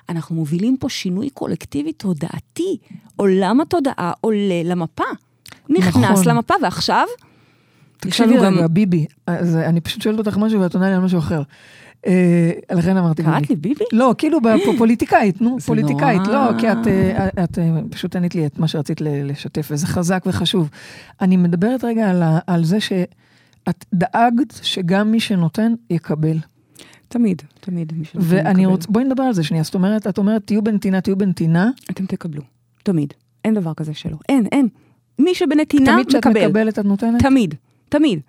[0.09, 2.77] אנחנו מובילים פה שינוי קולקטיבי תודעתי.
[3.17, 5.05] עולם התודעה עולה למפה.
[5.69, 6.29] נכנס נכון.
[6.29, 7.07] למפה, ועכשיו...
[8.01, 11.43] תקשיבי רגע, ביבי, אז אני פשוט שואלת אותך משהו ואת עונה לי על משהו אחר.
[12.07, 13.35] אה, לכן אמרתי ביבי.
[13.37, 13.85] קראת לי ביבי?
[13.93, 14.39] לא, כאילו
[14.79, 16.27] פוליטיקאית, נו, פוליטיקאית.
[16.27, 20.23] לא, כי את, אה, את אה, פשוט ענית לי את מה שרצית לשתף, וזה חזק
[20.27, 20.71] וחשוב.
[21.21, 26.37] אני מדברת רגע על, על זה שאת דאגת שגם מי שנותן יקבל.
[27.09, 27.93] תמיד, תמיד.
[28.15, 28.67] ואני.
[28.67, 29.65] רוצה, בואי נדבר על זה שנייה.
[29.65, 31.71] זאת אומרת, את אומרת, תהיו בנתינה, תהיו בנתינה.
[31.91, 32.43] אתם תקבלו,
[32.83, 33.15] תמיד.
[33.45, 34.17] אין דבר כזה שלא.
[34.29, 34.69] אין, אין.
[35.19, 36.47] מי שבנתינה, תמיד כשאת מקבל.
[36.47, 37.23] מקבלת את נותנת?
[37.23, 37.55] תמיד,
[37.89, 38.21] תמיד.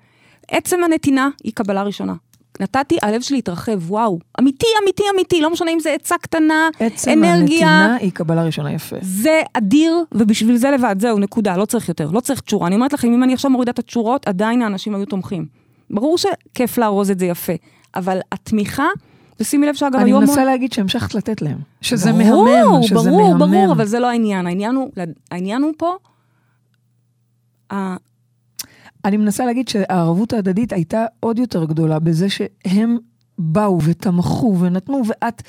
[0.48, 2.14] עצם הנתינה היא קבלה ראשונה.
[2.60, 4.20] נתתי, הלב שלי התרחב, וואו.
[4.40, 7.68] אמיתי, אמיתי, אמיתי, לא משנה אם זה עצה קטנה, עצם אנרגיה.
[7.68, 8.96] הנתינה היא קבלה ראשונה, יפה.
[9.02, 12.68] זה אדיר, ובשביל זה לבד, זהו, נקודה, לא צריך יותר, לא צריך תשורה.
[12.68, 15.46] אני אומרת לכם, אם אני עכשיו מורידה את התשורות, עדיין האנשים היו תומכים.
[15.90, 17.54] ברור שכיף לארוז את זה יפה,
[17.96, 18.88] אבל התמיכה,
[19.40, 20.46] ושימי לב שאגב, אני היו מנסה.
[20.46, 21.58] להגיד שהמשכת לתת להם.
[21.82, 23.52] שזה ברור, מהמם, שזה ברור, מהמם.
[23.52, 24.48] ברור, אבל זה לא העניין.
[24.48, 24.92] העניין הוא,
[25.32, 25.96] העניין הוא פה,
[29.06, 32.98] אני מנסה להגיד שהערבות ההדדית הייתה עוד יותר גדולה בזה שהם
[33.38, 35.42] באו ותמכו ונתנו, ואת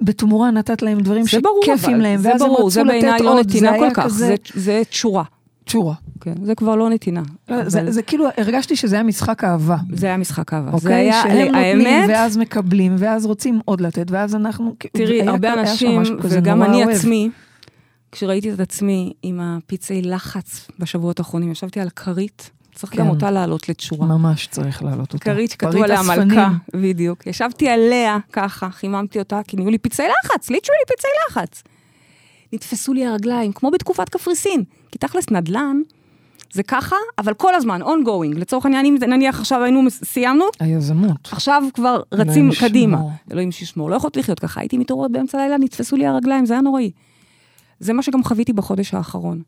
[0.00, 2.90] בתמורה נתת להם דברים זה ברור, שכיפים להם, זה ואז הם ברור, רצו זה לתת
[2.90, 4.26] בעיניי לא עוד, זה נתינה היה כל כך, כזה...
[4.26, 5.24] זה, זה תשורה.
[5.64, 5.94] תשורה.
[6.20, 7.22] כן, זה כבר לא נתינה.
[7.48, 9.76] לא, זה, אבל זה כאילו, הרגשתי שזה היה משחק אהבה.
[9.92, 10.70] זה היה משחק אהבה.
[10.70, 10.94] זה אוקיי?
[10.94, 14.74] היה, שהם נותנים, האמת, ואז מקבלים, ואז רוצים עוד לתת, ואז אנחנו...
[14.92, 16.96] תראי, הרבה היה אנשים, וגם אני אוהב.
[16.96, 17.30] עצמי,
[18.12, 22.98] כשראיתי את עצמי עם הפצעי לחץ בשבועות האחרונים, ישבתי על כרית, צריך כן.
[22.98, 24.06] גם אותה לעלות לתשורה.
[24.06, 25.24] ממש צריך להעלות אותה.
[25.24, 26.02] כרית פריט עליה.
[26.02, 27.26] מלכה, בדיוק.
[27.26, 31.62] ישבתי עליה ככה, חיממתי אותה, כי נהיו לי פצעי לחץ, literally פצעי לחץ.
[32.52, 34.64] נתפסו לי הרגליים, כמו בתקופת קפריסין.
[34.92, 35.80] כי תכלס נדל"ן,
[36.52, 38.38] זה ככה, אבל כל הזמן, ongoing.
[38.38, 41.28] לצורך העניין, אם נניח עכשיו היינו, סיימנו, היזמות.
[41.32, 42.60] עכשיו כבר רצים אלוהים.
[42.60, 42.98] קדימה.
[43.32, 44.60] אלוהים שישמור, לא יכולת לחיות ככה.
[44.60, 46.90] הייתי מתעוררת באמצע הלילה, נתפסו לי הרגליים, זה היה נוראי.
[47.80, 49.42] זה מה שגם חוויתי בחודש האחרון.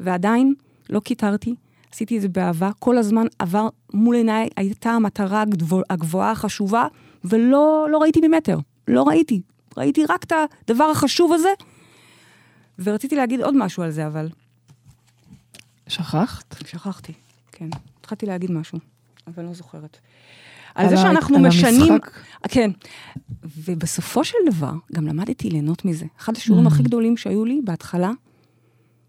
[0.00, 0.54] ועדיין,
[0.90, 1.54] לא קיטרתי,
[1.92, 6.86] עשיתי את זה באהבה, כל הזמן עבר מול עיניי, הייתה המטרה הגבוה, הגבוהה, החשובה,
[7.24, 9.42] ולא לא ראיתי ממטר, לא ראיתי.
[9.76, 10.32] ראיתי רק את
[10.64, 11.48] הדבר החשוב הזה,
[12.78, 14.28] ורציתי להגיד עוד משהו על זה, אבל
[15.88, 16.56] שכחת?
[16.66, 17.12] שכחתי,
[17.52, 17.68] כן.
[18.00, 18.78] התחלתי להגיד משהו,
[19.26, 19.98] אבל לא זוכרת.
[20.74, 21.92] על על זה שאנחנו על משנים...
[21.92, 22.10] המשחק?
[22.48, 22.70] כן.
[23.56, 26.06] ובסופו של דבר, גם למדתי ליהנות מזה.
[26.18, 26.70] אחד השיעורים Mm.
[26.70, 28.10] הכי גדולים שהיו לי בהתחלה,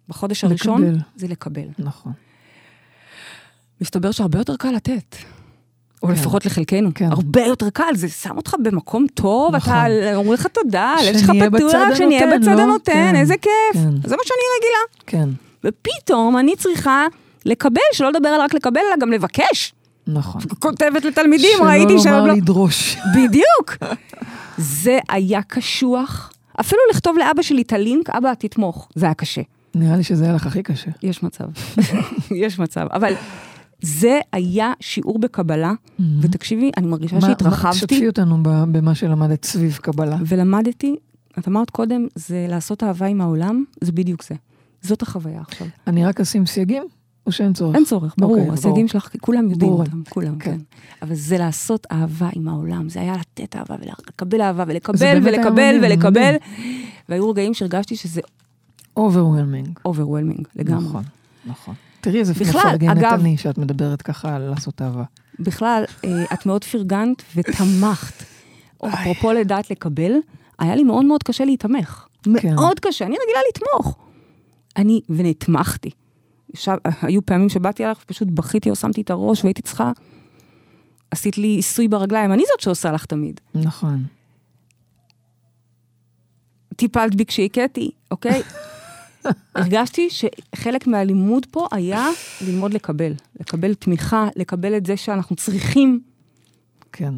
[0.09, 0.97] בחודש הראשון, לקבל.
[1.15, 1.67] זה לקבל.
[1.79, 2.13] נכון.
[3.81, 5.15] מסתבר שהרבה יותר קל לתת.
[6.03, 6.13] או כן.
[6.13, 6.89] לפחות לחלקנו.
[6.95, 7.11] כן.
[7.11, 9.73] הרבה יותר קל, זה שם אותך במקום טוב, נכון.
[9.73, 12.61] אתה אומרים לך תודה, הלב שלך שנהיה בצד פתוח, הנותן, בצד לא?
[12.61, 13.15] הנותן, כן.
[13.15, 13.51] איזה כיף.
[13.73, 13.91] כן.
[14.07, 14.79] זה מה שאני רגילה.
[15.05, 15.29] כן,
[15.63, 17.05] ופתאום אני צריכה
[17.45, 19.73] לקבל, שלא לדבר על רק לקבל, אלא גם לבקש.
[20.07, 20.41] נכון.
[20.59, 22.33] כותבת לתלמידים, ראיתי שלא שעוד לומר לא...
[22.33, 22.97] לדרוש.
[23.15, 23.77] בדיוק.
[24.57, 26.33] זה היה קשוח.
[26.59, 28.89] אפילו לכתוב לאבא שלי את הלינק, אבא, תתמוך.
[28.95, 29.41] זה היה קשה.
[29.75, 30.91] נראה לי שזה היה לך הכי קשה.
[31.03, 31.45] יש מצב.
[32.45, 32.87] יש מצב.
[32.91, 33.13] אבל
[33.81, 35.73] זה היה שיעור בקבלה,
[36.21, 40.17] ותקשיבי, אני מרגישה מה- שהתרחבתי, שתפי אותנו במה שלמדת סביב קבלה.
[40.25, 40.95] ולמדתי,
[41.39, 44.35] את אמרת קודם, זה לעשות אהבה עם העולם, זה בדיוק זה.
[44.81, 45.67] זאת החוויה עכשיו.
[45.87, 46.83] אני רק אשים סייגים,
[47.27, 47.75] או שאין צורך?
[47.75, 48.87] אין צורך, ברור, אוקיי, הסייגים.
[48.87, 49.83] שלך, כולם יודעים ברור.
[49.83, 50.51] אותם, כולם, כן.
[50.51, 50.57] כן.
[51.01, 56.35] אבל זה לעשות אהבה עם העולם, זה היה לתת אהבה ולקבל אהבה ולקבל ולקבל ולקבל.
[57.09, 58.21] והיו רגעים שהרגשתי שזה
[58.97, 59.79] overwhelming.
[59.85, 60.85] overwhelming לגמרי.
[60.85, 61.03] נכון,
[61.45, 61.75] נכון.
[62.01, 65.03] תראי איזה מפרגנת אגב אני, שאת מדברת ככה על לעשות אהבה.
[65.39, 68.23] בכלל, אה, את מאוד פרגנת ותמכת.
[68.85, 70.11] אפרופו לדעת לקבל,
[70.59, 72.07] היה לי מאוד מאוד קשה להתמך.
[72.39, 72.55] כן.
[72.55, 73.97] מאוד קשה, אני רגילה לתמוך.
[74.77, 75.89] אני, ונתמכתי.
[76.53, 79.91] עכשיו, היו פעמים שבאתי אליך ופשוט בכיתי או שמתי את הראש והייתי צריכה...
[81.11, 83.39] עשית לי עיסוי ברגליים, אני זאת שעושה לך תמיד.
[83.55, 84.03] נכון.
[86.75, 88.41] טיפלת בי כשהכיתי, אוקיי?
[89.55, 92.07] הרגשתי שחלק מהלימוד פה היה
[92.47, 93.13] ללמוד לקבל.
[93.39, 95.99] לקבל תמיכה, לקבל את זה שאנחנו צריכים.
[96.91, 97.13] כן.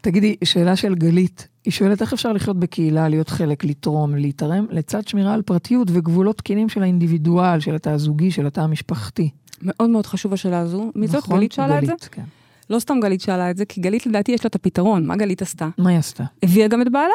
[0.00, 5.08] תגידי, שאלה של גלית, היא שואלת איך אפשר לחיות בקהילה, להיות חלק, לתרום, להתערם, לצד
[5.08, 9.30] שמירה על פרטיות וגבולות תקינים של האינדיבידואל, של התא הזוגי, של התא המשפחתי.
[9.62, 10.92] מאוד מאוד חשוב השאלה הזו.
[10.94, 11.16] מי זאת?
[11.16, 11.36] נכון?
[11.36, 11.86] גלית שאלה את זה?
[11.86, 12.22] גלית, כן.
[12.70, 15.06] לא סתם גלית שאלה את זה, כי גלית לדעתי יש לה את הפתרון.
[15.06, 15.68] מה גלית עשתה?
[15.78, 16.24] מה היא עשתה?
[16.42, 17.14] הביאה גם את בעלה?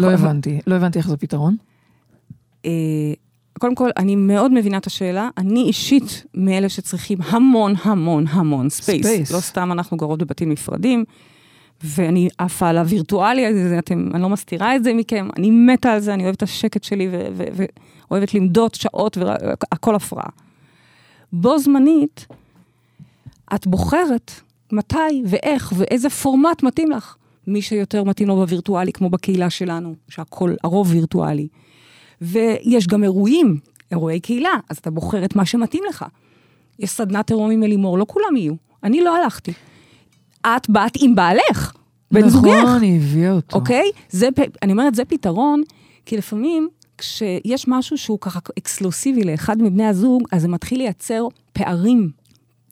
[0.00, 1.56] לא הבנתי, לא הבנתי איך זה פתרון.
[2.64, 2.70] אה,
[3.58, 5.28] קודם כל, אני מאוד מבינה את השאלה.
[5.38, 9.06] אני אישית מאלה שצריכים המון, המון, המון space.
[9.06, 9.32] space.
[9.32, 11.04] לא סתם אנחנו גרות בבתים נפרדים,
[11.84, 16.00] ואני עפה על הווירטואלי הזה, אתם, אני לא מסתירה את זה מכם, אני מתה על
[16.00, 17.08] זה, אני אוהבת את השקט שלי
[18.10, 20.28] ואוהבת ללמוד שעות והכל הפרעה.
[21.32, 22.26] בו זמנית,
[23.54, 24.32] את בוחרת
[24.72, 27.16] מתי ואיך ואיזה פורמט מתאים לך.
[27.46, 31.48] מי שיותר מתאים לו בווירטואלי, כמו בקהילה שלנו, שהכל, הרוב וירטואלי.
[32.20, 33.58] ויש גם אירועים,
[33.90, 36.04] אירועי קהילה, אז אתה בוחר את מה שמתאים לך.
[36.78, 38.54] יש סדנת עירום עם אלימור, לא כולם יהיו.
[38.84, 39.52] אני לא הלכתי.
[40.46, 41.72] את באת עם בעלך,
[42.10, 43.56] בן זוגך, נכון, היא הביאה אותו.
[43.56, 43.90] אוקיי?
[44.10, 44.28] זה,
[44.62, 45.62] אני אומרת, זה פתרון,
[46.06, 52.10] כי לפעמים כשיש משהו שהוא ככה אקסקלוסיבי לאחד מבני הזוג, אז זה מתחיל לייצר פערים.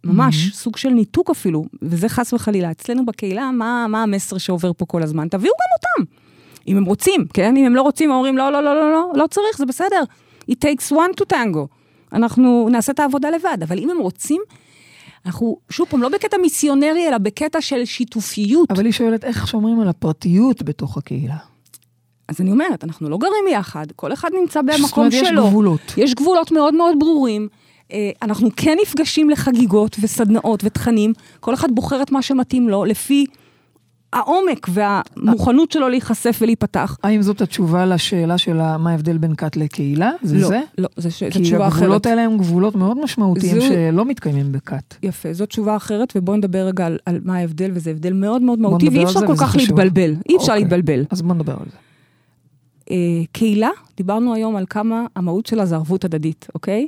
[0.04, 0.54] ממש, mm-hmm.
[0.54, 2.70] סוג של ניתוק אפילו, וזה חס וחלילה.
[2.70, 5.28] אצלנו בקהילה, מה, מה המסר שעובר פה כל הזמן?
[5.28, 6.12] תביאו גם אותם.
[6.68, 7.56] אם הם רוצים, כן?
[7.56, 10.02] אם הם לא רוצים, אומרים, לא, לא, לא, לא, לא, לא צריך, זה בסדר.
[10.50, 11.66] It takes one to tango.
[12.12, 14.42] אנחנו נעשה את העבודה לבד, אבל אם הם רוצים,
[15.26, 18.70] אנחנו, שוב פעם, לא בקטע מיסיונרי, אלא בקטע של שיתופיות.
[18.70, 21.36] אבל היא שואלת איך שומרים על הפרטיות בתוך הקהילה.
[22.28, 25.48] אז אני אומרת, אנחנו לא גרים יחד, כל אחד נמצא זאת במקום אומרת, יש שלו.
[25.48, 25.94] גבולות.
[25.96, 27.48] יש גבולות מאוד מאוד ברורים.
[27.92, 33.26] אה, אנחנו כן נפגשים לחגיגות וסדנאות ותכנים, כל אחד בוחר את מה שמתאים לו, לפי
[34.16, 36.96] העומק והמוכנות שלו להיחשף ולהיפתח.
[37.02, 40.10] האם זאת התשובה לשאלה של מה ההבדל בין כת לקהילה?
[40.22, 40.60] זה לא, זה?
[40.78, 42.06] לא, זו ש- זו כי תשובה הגבולות אחרת.
[42.06, 44.94] האלה הם גבולות מאוד משמעותיים זו- שלא מתקיימים בכת.
[45.02, 48.58] יפה, זאת תשובה אחרת, ובואו נדבר רגע על, על מה ההבדל, וזה הבדל מאוד מאוד
[48.58, 49.60] מהותי, ואי אפשר כל כך חשוב.
[49.80, 50.10] להתבלבל.
[50.28, 50.58] אי אפשר אוקיי.
[50.60, 51.04] להתבלבל.
[51.10, 51.76] אז בוא נדבר על זה.
[52.90, 52.96] אה,
[53.32, 56.86] קהילה, דיברנו היום על כמה המהות שלה זה ערבות הדדית, אוקיי?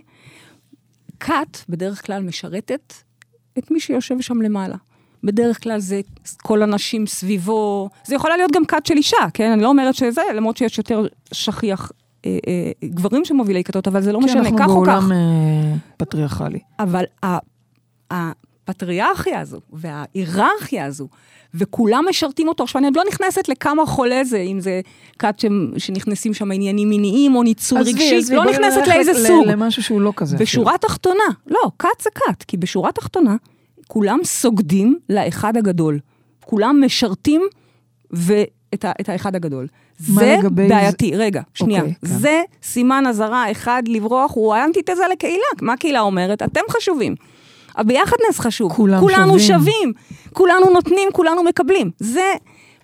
[1.21, 2.95] כת בדרך כלל משרתת
[3.59, 4.77] את מי שיושב שם למעלה.
[5.25, 6.01] בדרך כלל זה
[6.43, 9.51] כל הנשים סביבו, זה יכולה להיות גם כת של אישה, כן?
[9.51, 11.93] אני לא אומרת שזה, למרות שיש יותר שכיח
[12.27, 14.89] אה, אה, גברים שמובילי כתות, אבל זה לא כי משנה, אנחנו כך או כך.
[14.89, 16.59] בעולם אה, פטריארכלי.
[16.79, 17.05] אבל
[18.11, 21.09] הפטריארכיה הזו וההיררכיה הזו,
[21.55, 22.65] וכולם משרתים אותו.
[22.65, 24.81] עכשיו, אני עוד לא נכנסת לכמה חולה זה, אם זה
[25.19, 25.43] כת
[25.79, 29.47] שנכנסים שם עניינים מיניים או ניצול רגשי, עזבי, לא נכנסת לאיזה סוג.
[29.47, 30.37] למשהו שהוא לא כזה.
[30.37, 33.37] בשורה תחתונה, לא, כת זה כת, כי בשורה תחתונה,
[33.89, 35.99] כולם סוגדים לאחד הגדול.
[36.45, 37.43] כולם משרתים
[38.75, 39.67] את, ה, את האחד הגדול.
[39.99, 41.17] זה בעייתי.
[41.17, 41.81] רגע, שנייה.
[41.81, 42.07] אוקיי, כן.
[42.07, 45.45] זה סימן אזהרה אחד לברוח, הוא האנטיתזה לקהילה.
[45.63, 46.43] מה הקהילה אומרת?
[46.43, 47.15] אתם חשובים.
[47.75, 48.73] הביחדנס חשוב.
[48.73, 49.61] כולם כולנו שווים.
[49.61, 49.93] שווים.
[50.33, 51.91] כולנו נותנים, כולנו מקבלים.
[51.99, 52.33] זה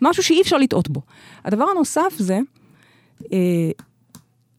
[0.03, 1.01] משהו שאי אפשר לטעות בו.
[1.45, 2.39] הדבר הנוסף זה,
[3.33, 3.71] אה,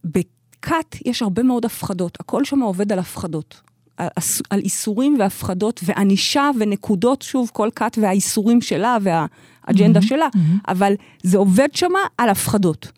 [0.05, 2.17] בכת יש הרבה מאוד הפחדות.
[2.19, 3.61] הכל שם עובד על הפחדות.
[3.97, 10.57] על, איסורים והפחדות וענישה ונקודות, שוב, כל כת והאיסורים שלה והאג'נדה מהמם, שלה, מהמם.
[10.67, 10.93] אבל
[11.23, 12.91] זה עובד שמה על הפחדות.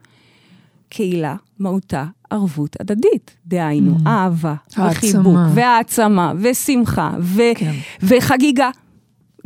[0.89, 3.35] קהילה, מהותה, ערבות הדדית.
[3.45, 4.07] דהיינו, Mm.
[4.07, 4.55] אהבה.
[4.91, 7.71] וחיבוק, והעצמה, ושמחה, ו- כן.
[8.03, 8.69] וחגיגה.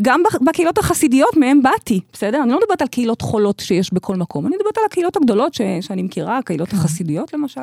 [0.02, 2.44] גם בקהילות החסידיות מהם באתי, בסדר?
[2.44, 5.62] אני לא מדברת על קהילות חולות שיש בכל מקום, אני מדברת על הקהילות הגדולות ש-
[5.82, 6.78] שאני מכירה, הקהילות כן.
[6.78, 7.62] החסידיות למשל.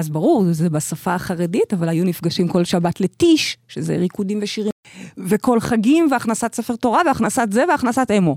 [0.00, 4.70] אז ברור, זה בשפה החרדית, אבל היו נפגשים כל שבת לטיש, שזה ריקודים ושירים,
[5.18, 8.36] וכל חגים, והכנסת ספר תורה, והכנסת זה, והכנסת אמו.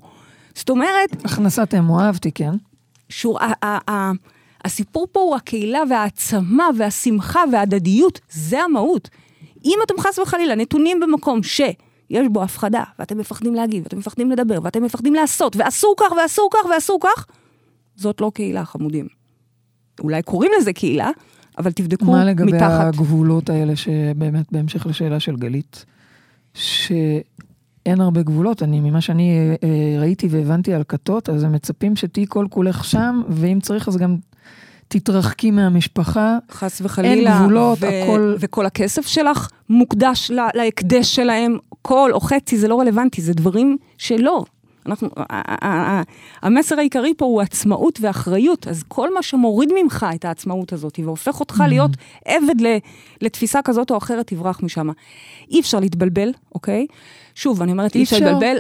[0.56, 2.52] זאת אומרת, הכנסת אמו, אהבתי, כן.
[3.10, 4.12] שור, ה- ה- ה-
[4.66, 9.10] הסיפור פה הוא הקהילה והעצמה והשמחה וההדדיות, זה המהות.
[9.66, 14.60] אם אתם חס וחלילה נתונים במקום שיש בו הפחדה, ואתם מפחדים להגיב, ואתם מפחדים לדבר,
[14.64, 17.26] ואתם מפחדים לעשות, ואסור כך, ואסור כך, ואסור כך,
[17.96, 19.08] זאת לא קהילה, חמודים.
[20.00, 21.10] אולי קוראים לזה קהילה,
[21.58, 22.86] אבל תבדקו מה לגבי מתחת.
[22.88, 25.86] הגבולות האלה, שבאמת, בהמשך לשאלה של גלית,
[26.54, 26.82] שאין
[28.02, 32.26] הרבה גבולות, אני, ממה שאני אה, אה, ראיתי והבנתי על כתות, אז הם מצפים שתהיי
[32.30, 34.16] כל כולך שם, ואם צריך אז גם
[34.88, 36.38] תתרחקי מהמשפחה.
[36.52, 37.40] חס וחלילה.
[37.40, 43.22] גבולות, הכל- וכל הכסף שלך מוקדש לה- להקדש שלהם, כל או חצי, זה לא רלוונטי,
[43.22, 44.46] זה דברים שלא.
[44.86, 45.10] אנחנו,
[46.42, 51.40] המסר העיקרי פה הוא עצמאות ואחריות, אז כל מה שמוריד ממך את העצמאות הזאת והופך
[51.40, 51.68] אותך Mm-hmm.
[51.68, 51.92] להיות
[52.26, 52.56] עבד
[53.22, 54.90] לתפיסה כזאת או אחרת, תברח משם.
[55.52, 56.88] אי אפשר להתבלבל, אוקיי?
[57.36, 58.20] שוב, אני אומרת, אי אפשר.
[58.20, 58.58] להתבלבל.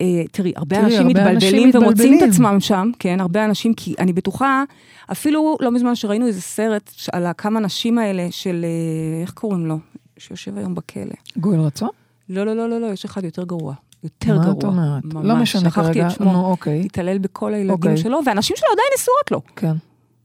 [0.00, 2.30] אה, תראי, הרבה תראי, אנשים הרבה אנשים מתבלבלים ומוצאים את מתבלבלים.
[2.30, 4.64] עצמם שם, כן, הרבה אנשים, כי אני בטוחה,
[5.12, 9.78] אפילו לא מזמן שראינו איזה סרט על הכמה נשים האלה של, אה, איך קוראים לו?
[10.18, 11.14] שיושב היום בכלא.
[11.36, 11.88] גואל רצון?
[12.28, 13.74] לא, לא, לא, לא, לא, יש אחד יותר גרוע.
[14.06, 14.58] יותר מה גרוע.
[14.58, 15.04] את אומרת?
[15.04, 15.26] ממש.
[15.26, 16.32] לא משנה שכחתי כרגע, את שמו.
[16.32, 17.96] נו אוקיי, התעלל בכל הילדים אוקיי.
[17.96, 19.40] שלו, והנשים שלו עדיין נשואות לו.
[19.56, 19.76] כן.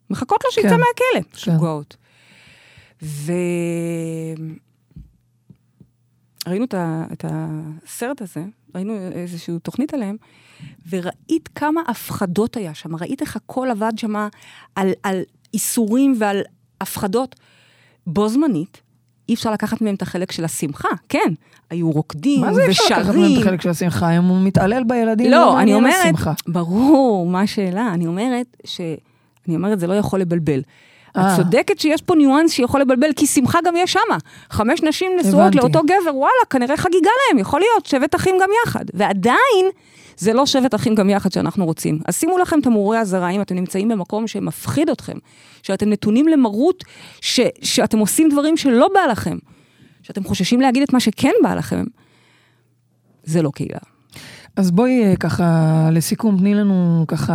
[0.09, 0.75] מחכות לו שיצא כן.
[0.79, 1.29] מהכלא.
[1.35, 1.97] משוגעות.
[3.03, 3.33] ו...
[6.47, 7.03] ראינו את, ה...
[7.13, 8.43] את הסרט הזה,
[8.75, 10.15] ראינו איזושהי תוכנית עליהם,
[10.89, 14.27] וראית כמה הפחדות היה שם, ראית איך הכל עבד שם
[14.75, 15.21] על, על
[15.53, 16.41] איסורים ועל
[16.81, 17.35] הפחדות.
[18.07, 18.81] בו זמנית,
[19.31, 21.33] אי אפשר לקחת מהם את החלק של השמחה, כן,
[21.69, 23.37] היו רוקדים מה זה אפשר לקחת מהם ושרים.
[23.37, 24.17] את החלק של השמחה?
[24.17, 26.41] אם הוא מתעלל בילדים, לא, אני מעניין אומרת.
[26.47, 27.89] ברור, מה השאלה?
[27.93, 28.81] אני אומרת ש...
[29.47, 30.61] אני אומרת, זה לא יכול לבלבל.
[31.17, 31.33] אה.
[31.33, 34.17] את צודקת שיש פה ניואנס שיכול לבלבל, כי שמחה גם יש שמה.
[34.49, 35.55] חמש נשים נשואות.
[35.55, 38.85] לאותו גבר, וואלה, כנראה חגיגה להם, יכול להיות, שבט אחים גם יחד.
[38.93, 39.65] ועדיין,
[40.21, 41.99] זה לא שבט אחים גם יחד שאנחנו רוצים.
[42.05, 45.17] אז שימו לכם תמרורי אזהרה אם אתם נמצאים במקום שמפחיד אתכם,
[45.63, 46.83] שאתם נתונים למרות,
[47.21, 47.39] ש...
[47.61, 49.37] שאתם עושים דברים שלא בא לכם,
[50.01, 51.83] שאתם חוששים להגיד את מה שכן בא לכם,
[53.23, 53.79] זה לא קהילה.
[54.55, 57.33] אז בואי אה, ככה, לסיכום, תני לנו ככה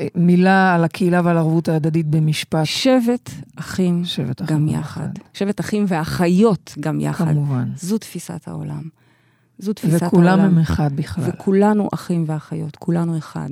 [0.00, 2.64] אה, מילה על הקהילה ועל הערבות ההדדית במשפט.
[2.64, 5.00] שבט אחים שבט אחים גם יחד.
[5.00, 5.08] יחד.
[5.34, 7.24] שבט אחים ואחיות גם יחד.
[7.24, 7.68] כמובן.
[7.76, 8.82] זו תפיסת העולם.
[9.58, 10.44] זו תפיסת וכולם העולם.
[10.44, 11.24] הם אחד בכלל.
[11.28, 13.48] וכולנו אחים ואחיות, כולנו אחד.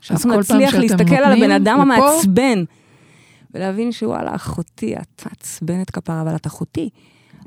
[0.00, 2.64] שאנחנו נצליח להסתכל על הבן אדם לפה- המעצבן,
[3.54, 6.88] ולהבין שוואלה, אחותי, את מעצבנת כפרה, אבל את אחותי.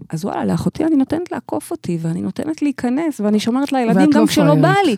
[0.09, 4.27] אז וואלה, לאחותי אני נותנת לעקוף אותי, ואני נותנת להיכנס, ואני שומרת לילדים גם לא
[4.27, 4.73] כשלא בא.
[4.85, 4.95] לי.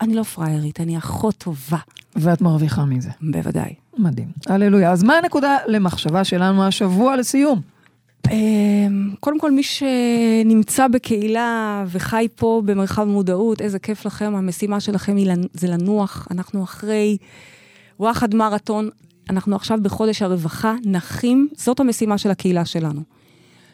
[0.00, 1.78] אני לא פראיירית, אני אחות טובה.
[2.16, 3.10] ואת מרוויחה מזה.
[3.22, 3.74] בוודאי.
[3.98, 4.28] מדהים.
[4.46, 4.92] הללויה.
[4.92, 7.60] אז מה הנקודה למחשבה שלנו השבוע לסיום?
[8.30, 15.16] אמ, קודם כל, מי שנמצא בקהילה וחי פה במרחב מודעות, איזה כיף לכם, המשימה שלכם
[15.16, 16.28] היא זה לנוח.
[16.30, 17.16] אנחנו אחרי
[18.00, 18.88] וואחד מרתון,
[19.30, 23.00] אנחנו עכשיו בחודש הרווחה, נחים, זאת המשימה של הקהילה שלנו.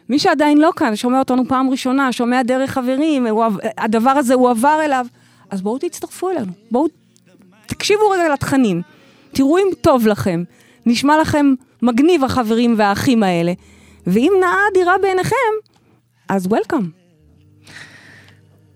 [0.09, 3.45] מי שעדיין לא כאן, שומע אותנו פעם ראשונה, שומע דרך חברים, הוא,
[3.79, 5.07] הדבר הזה הועבר אליו,
[5.51, 6.53] אז בואו תצטרפו אלינו.
[6.71, 6.87] בואו,
[7.67, 8.83] תקשיבו רגע לתכנים,
[9.33, 10.43] תראו אם טוב לכם,
[10.87, 13.53] נשמע לכם מגניב החברים והאחים האלה,
[14.07, 15.53] ואם נאה אדירה בעיניכם,
[16.29, 16.91] אז וולקאם.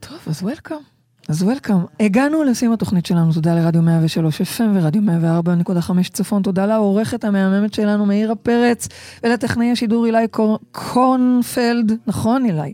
[0.00, 0.95] טוב, אז וולקאם.
[1.28, 1.76] אז וולקאם.
[2.00, 8.06] הגענו לסיום התוכנית שלנו, תודה לרדיו 103 FM ורדיו 104.5 צפון, תודה לעורכת המהממת שלנו
[8.06, 8.88] מאירה פרץ,
[9.24, 10.58] ולטכנאי השידור אילי קור...
[10.72, 12.72] קורנפלד, נכון אילי?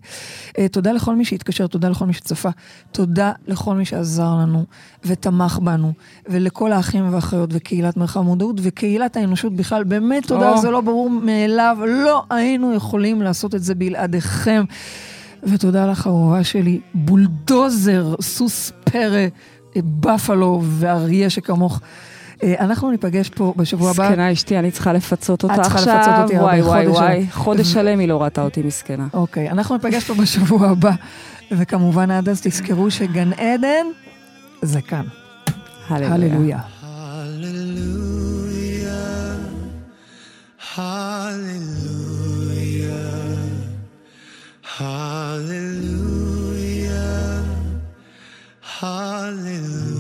[0.49, 2.49] Uh, תודה לכל מי שהתקשר, תודה לכל מי שצפה,
[2.93, 4.65] תודה לכל מי שעזר לנו
[5.05, 5.93] ותמך בנו,
[6.29, 10.59] ולכל האחים והאחיות וקהילת מרחב מודעות וקהילת האנושות בכלל, באמת תודה, או.
[10.59, 14.65] זה לא ברור מאליו, לא היינו יכולים לעשות את זה בלעדיכם.
[15.43, 19.27] ותודה לך, אהובה שלי, בולדוזר, סוס פרא,
[19.77, 21.81] ובפלו ואריה שכמוך.
[22.43, 24.05] אה, אנחנו ניפגש פה בשבוע הבא.
[24.05, 25.99] מסכנה אשתי, אני צריכה לפצות אותה את צריכה עכשיו.
[25.99, 27.23] לפצות אותי הרבה, וואי, וואי, חודש וואי.
[27.23, 27.31] שלם.
[27.31, 29.07] חודש שלם היא לא ראתה אותי מסכנה.
[29.15, 30.93] אוקיי, אנחנו ניפגש פה בשבוע הבא,
[31.53, 33.87] וכמובן עד אז תזכרו שגן עדן
[34.63, 35.05] זה כאן.
[35.89, 36.59] הללויה.
[44.83, 45.79] Hallelujah.
[48.61, 49.92] Hallelujah.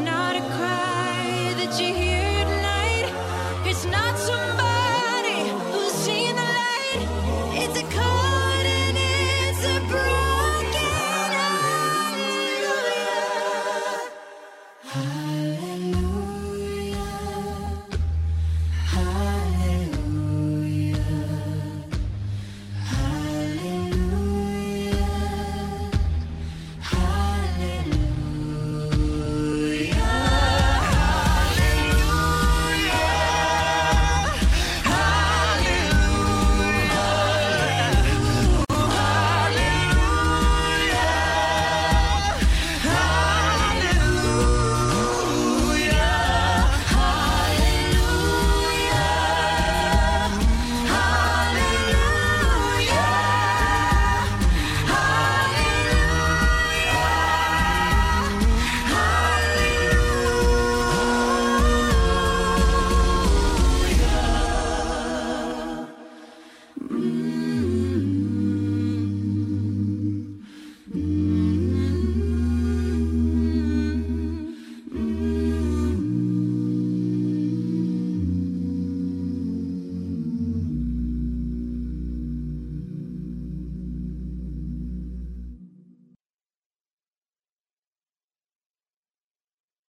[0.00, 2.07] not a cry that you hear.